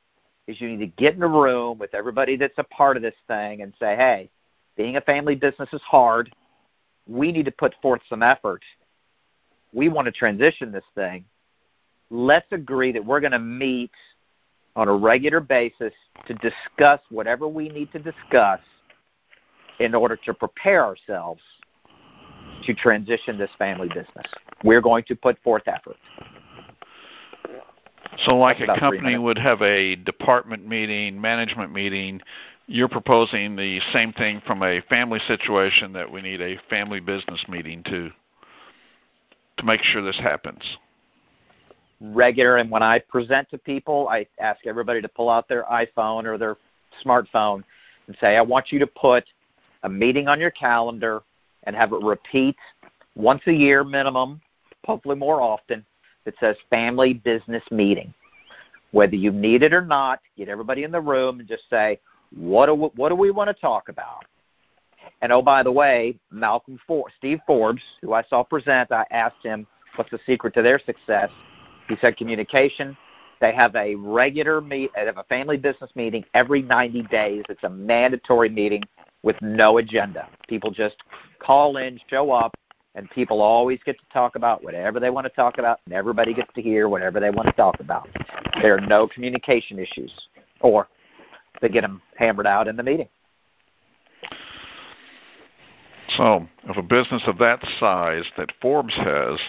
[0.52, 3.16] is you need to get in a room with everybody that's a part of this
[3.28, 4.30] thing and say, hey,
[4.78, 6.34] being a family business is hard.
[7.08, 8.62] We need to put forth some effort.
[9.74, 11.26] We want to transition this thing
[12.12, 13.92] let's agree that we're going to meet
[14.76, 15.94] on a regular basis
[16.28, 18.60] to discuss whatever we need to discuss
[19.80, 21.42] in order to prepare ourselves
[22.64, 24.28] to transition this family business.
[24.64, 25.98] We're going to put forth effort.
[28.26, 32.22] So, like a company would have a department meeting, management meeting,
[32.68, 37.44] you're proposing the same thing from a family situation that we need a family business
[37.48, 38.12] meeting to
[39.58, 40.64] to make sure this happens.
[42.00, 46.26] Regular and when I present to people, I ask everybody to pull out their iPhone
[46.26, 46.58] or their
[47.06, 47.64] smartphone
[48.08, 49.24] and say, I want you to put
[49.84, 51.22] a meeting on your calendar
[51.64, 52.56] and have it repeat
[53.16, 54.42] once a year minimum,
[54.86, 55.86] hopefully more often,
[56.26, 58.14] that says family business meeting.
[58.92, 62.00] Whether you need it or not, get everybody in the room and just say,
[62.36, 64.26] what do we, what do we want to talk about?
[65.22, 69.44] And oh, by the way, Malcolm For- Steve Forbes, who I saw present, I asked
[69.44, 71.30] him what's the secret to their success.
[71.88, 72.98] He said communication.
[73.40, 77.44] They have a regular meet, they have a family business meeting every 90 days.
[77.50, 78.84] It's a mandatory meeting
[79.24, 80.30] with no agenda.
[80.48, 80.98] People just
[81.40, 82.56] call in, show up,
[82.96, 86.34] and people always get to talk about whatever they want to talk about, and everybody
[86.34, 88.10] gets to hear whatever they want to talk about.
[88.62, 90.12] There are no communication issues,
[90.60, 90.88] or
[91.62, 93.08] they get them hammered out in the meeting.
[96.18, 99.40] So, if a business of that size that Forbes has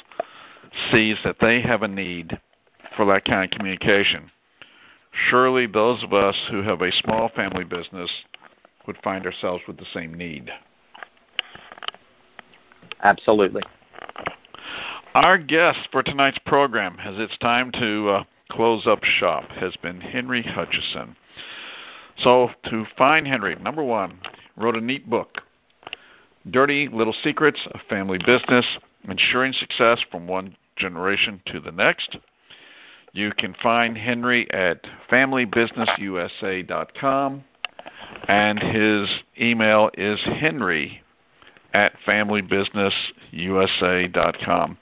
[0.93, 2.39] sees that they have a need
[2.97, 4.31] for that kind of communication,
[5.29, 8.11] surely those of us who have a small family business
[8.87, 10.51] would find ourselves with the same need.
[13.03, 13.63] Absolutely.
[15.15, 20.01] Our guest for tonight's program, as it's time to uh, close up shop, has been
[20.01, 21.17] Henry Hutcheson.
[22.19, 24.21] So, to find Henry, number one,
[24.57, 25.43] wrote a neat book,
[26.51, 28.65] Dirty Little Secrets of Family Business,
[29.09, 32.17] Ensuring Success from One Generation to the Next.
[33.13, 37.45] You can find Henry at familybusinessusa.com,
[38.29, 41.03] and his email is henry
[41.75, 44.79] at familybusinessusa.com.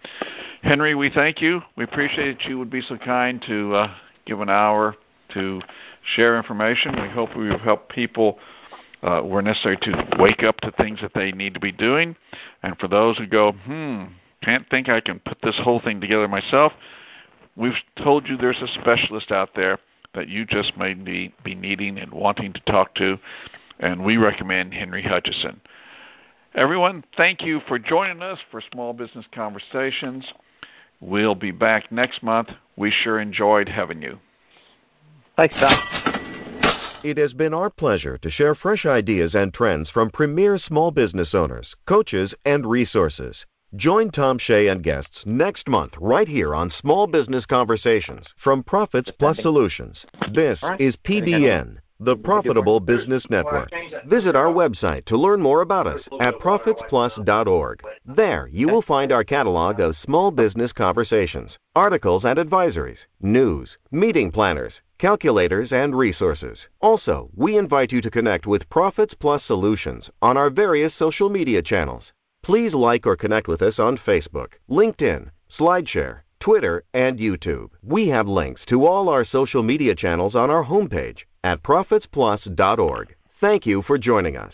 [0.63, 1.63] Henry, we thank you.
[1.77, 3.95] We appreciate that you would be so kind to uh,
[4.27, 4.97] give an hour
[5.35, 5.61] to
[6.15, 7.01] share information.
[7.01, 8.39] We hope we have helped people
[9.03, 12.17] uh, where necessary to wake up to things that they need to be doing.
[12.63, 14.05] And for those who go, hmm,
[14.43, 16.73] can't think I can put this whole thing together myself,
[17.57, 17.73] we've
[18.03, 19.79] told you there's a specialist out there
[20.15, 23.19] that you just may be, be needing and wanting to talk to,
[23.79, 25.61] and we recommend Henry Hutcheson.
[26.55, 30.33] Everyone, thank you for joining us for Small Business Conversations.
[31.01, 32.49] We'll be back next month.
[32.77, 34.19] We sure enjoyed having you.
[35.37, 35.79] Thanks, Tom.
[37.05, 41.35] It has been our pleasure to share fresh ideas and trends from premier small business
[41.35, 43.47] owners, coaches, and resources.
[43.77, 49.11] Join Tom Shea and guests next month right here on Small Business Conversations from Profits
[49.21, 50.05] Plus Solutions.
[50.35, 53.71] This is PBN, the Profitable Business Network.
[54.07, 57.83] Visit our website to learn more about us at profitsplus.org.
[58.07, 64.33] There, you will find our catalog of small business conversations, articles and advisories, news, meeting
[64.33, 66.59] planners, calculators, and resources.
[66.81, 71.61] Also, we invite you to connect with Profits Plus Solutions on our various social media
[71.63, 72.05] channels.
[72.43, 75.29] Please like or connect with us on Facebook, LinkedIn,
[75.59, 77.71] SlideShare, Twitter, and YouTube.
[77.83, 83.15] We have links to all our social media channels on our homepage at profitsplus.org.
[83.41, 84.53] Thank you for joining us.